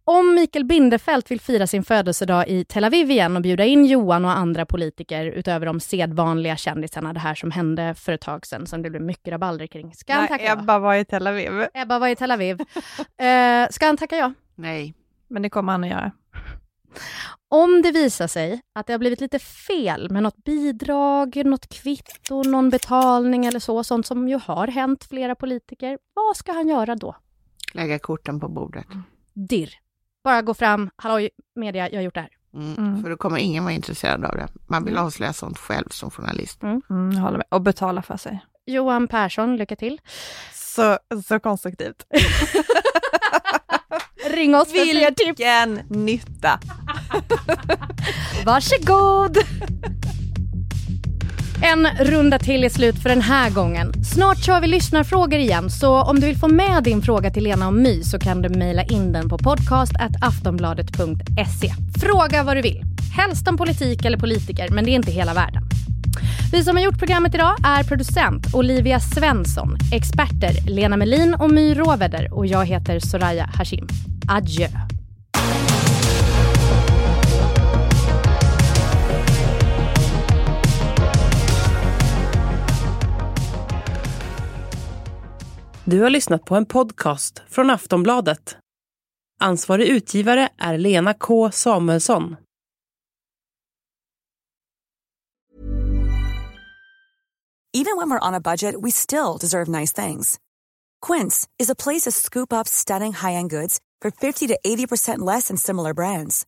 Om 0.09 0.35
Mikael 0.35 0.64
Bindefeld 0.64 1.25
vill 1.29 1.40
fira 1.40 1.66
sin 1.66 1.85
födelsedag 1.85 2.49
i 2.49 2.64
Tel 2.64 2.85
Aviv 2.85 3.11
igen 3.11 3.37
och 3.37 3.42
bjuda 3.42 3.64
in 3.64 3.87
Johan 3.87 4.25
och 4.25 4.31
andra 4.31 4.66
politiker 4.66 5.27
utöver 5.27 5.66
de 5.66 5.81
sedvanliga 5.81 6.57
kändisarna, 6.57 7.12
det 7.12 7.21
här 7.21 7.35
som 7.35 7.51
hände 7.51 7.95
för 7.95 8.12
ett 8.12 8.21
tag 8.21 8.47
sedan 8.47 8.66
som 8.66 8.83
det 8.83 8.90
blev 8.90 9.03
mycket 9.03 9.33
rabalder 9.33 9.66
kring. 9.66 9.95
Ska 9.95 10.14
han 10.14 10.29
tacka 10.29 10.45
ja? 10.45 10.53
Ebba 10.53 10.79
var 10.79 10.95
i 10.95 11.05
Tel 11.05 11.27
Aviv. 11.27 11.66
Ebba 11.75 11.99
var 11.99 12.09
i 12.09 12.16
Tel 12.16 12.31
Aviv. 12.31 12.61
Eh, 13.19 13.69
ska 13.71 13.87
han 13.87 13.97
tacka 13.97 14.16
ja? 14.16 14.33
Nej. 14.55 14.95
Men 15.29 15.42
det 15.42 15.51
kommer 15.51 15.73
han 15.73 15.85
att 15.85 15.90
göra. 15.90 16.12
Om 17.49 17.83
det 17.83 17.92
visar 17.92 18.27
sig 18.27 18.61
att 18.75 18.87
det 18.87 18.92
har 18.92 18.99
blivit 18.99 19.21
lite 19.21 19.38
fel 19.38 20.11
med 20.11 20.23
något 20.23 20.45
bidrag, 20.45 21.42
något 21.45 21.69
kvitto, 21.69 22.42
någon 22.42 22.71
betalning 22.71 23.47
eller 23.47 23.61
så, 23.61 23.85
sånt 23.85 24.07
som 24.07 24.29
ju 24.29 24.38
har 24.38 24.66
hänt 24.66 25.05
flera 25.05 25.35
politiker, 25.35 25.99
vad 26.14 26.37
ska 26.37 26.53
han 26.53 26.69
göra 26.69 26.95
då? 26.95 27.16
Lägga 27.75 27.99
korten 27.99 28.40
på 28.40 28.49
bordet. 28.49 28.87
Dirr. 29.35 29.86
Bara 30.27 30.43
gå 30.43 30.55
fram, 30.55 30.91
hallå 30.97 31.29
media, 31.55 31.89
jag 31.91 31.99
har 31.99 32.03
gjort 32.03 32.15
det 32.15 32.21
här. 32.21 32.31
Mm. 32.55 32.75
Mm. 32.79 33.03
För 33.03 33.11
då 33.11 33.17
kommer 33.17 33.39
ingen 33.39 33.65
vara 33.65 33.75
intresserad 33.75 34.25
av 34.25 34.37
det. 34.37 34.49
Man 34.67 34.85
vill 34.85 34.97
avslöja 34.97 35.33
sånt 35.33 35.59
själv 35.59 35.89
som 35.91 36.11
journalist. 36.11 36.62
Mm, 36.62 36.83
jag 37.12 37.21
håller 37.21 37.37
med. 37.37 37.47
Och 37.49 37.61
betala 37.61 38.03
för 38.03 38.17
sig. 38.17 38.45
Johan 38.67 39.09
Persson, 39.09 39.57
lycka 39.57 39.77
till. 39.77 40.01
Så, 40.55 40.99
så 41.27 41.41
konstruktivt. 41.41 42.07
Ring 44.31 44.55
oss 44.55 44.73
för 44.73 44.91
fler 44.91 45.11
tips. 45.11 45.29
Vilken 45.29 45.75
nytta! 46.05 46.61
Varsågod! 48.45 49.39
En 51.62 51.87
runda 52.01 52.38
till 52.38 52.64
är 52.64 52.69
slut 52.69 53.03
för 53.03 53.09
den 53.09 53.21
här 53.21 53.51
gången. 53.51 54.05
Snart 54.05 54.45
kör 54.45 54.61
vi 54.61 54.66
lyssnarfrågor 54.66 55.38
igen, 55.38 55.71
så 55.71 56.03
om 56.03 56.21
du 56.21 56.27
vill 56.27 56.37
få 56.37 56.49
med 56.49 56.83
din 56.83 57.03
fråga 57.03 57.31
till 57.31 57.45
Lena 57.45 57.66
och 57.66 57.75
My 57.75 58.03
så 58.03 58.19
kan 58.19 58.42
du 58.42 58.49
mejla 58.49 58.83
in 58.83 59.12
den 59.12 59.29
på 59.29 59.38
podcast.aftonbladet.se. 59.38 61.73
Fråga 62.01 62.42
vad 62.42 62.57
du 62.57 62.62
vill. 62.62 62.83
Helst 63.16 63.49
om 63.49 63.57
politik 63.57 64.05
eller 64.05 64.19
politiker, 64.19 64.69
men 64.71 64.85
det 64.85 64.90
är 64.90 64.95
inte 64.95 65.11
hela 65.11 65.35
världen. 65.35 65.62
Vi 66.53 66.64
som 66.64 66.77
har 66.77 66.85
gjort 66.85 66.99
programmet 66.99 67.35
idag 67.35 67.57
är 67.64 67.85
producent 67.85 68.55
Olivia 68.55 69.01
Svensson, 69.01 69.77
experter 69.92 70.71
Lena 70.71 70.97
Melin 70.97 71.35
och 71.35 71.51
My 71.51 71.75
Råveder 71.75 72.29
och 72.33 72.47
jag 72.47 72.66
heter 72.66 73.01
Soraya 73.01 73.51
Hashim. 73.55 73.88
Adjö. 74.29 74.69
Du 85.88 86.03
har 86.03 86.11
lyssnat 86.11 86.44
på 86.44 86.57
en 86.57 86.66
podcast 86.66 87.42
från 87.49 87.70
Aftonbladet. 87.70 88.57
Ansvarig 89.40 89.88
utgivare 89.88 90.49
är 90.59 90.79
Lena 90.79 91.14
K 91.14 91.51
Samuelsson. 91.51 92.37
Even 97.72 97.96
when 97.96 98.11
we're 98.11 98.29
on 98.29 98.35
a 98.35 98.40
budget, 98.40 98.75
we 98.83 98.90
still 98.90 99.37
deserve 99.40 99.81
nice 99.81 100.07
things. 100.07 100.38
Quince 101.07 101.49
is 101.62 101.70
a 101.70 101.75
place 101.75 102.03
to 102.05 102.11
scoop 102.11 102.53
up 102.53 102.68
stunning 102.68 103.12
high-end 103.12 103.51
goods 103.51 103.79
for 104.03 104.11
50 104.11 104.49
to 104.49 104.59
80% 104.66 105.18
less 105.18 105.49
than 105.49 105.57
similar 105.57 105.94
brands. 105.94 106.46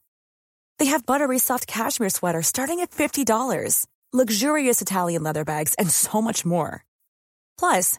They 0.79 0.90
have 0.90 1.07
buttery 1.07 1.38
soft 1.38 1.66
cashmere 1.66 2.11
sweaters 2.11 2.46
starting 2.46 2.81
at 2.81 2.90
$50, 2.90 3.87
luxurious 4.12 4.83
Italian 4.83 5.22
leather 5.22 5.44
bags, 5.44 5.74
and 5.79 5.90
so 5.90 6.22
much 6.22 6.46
more. 6.46 6.85
Plus, 7.61 7.98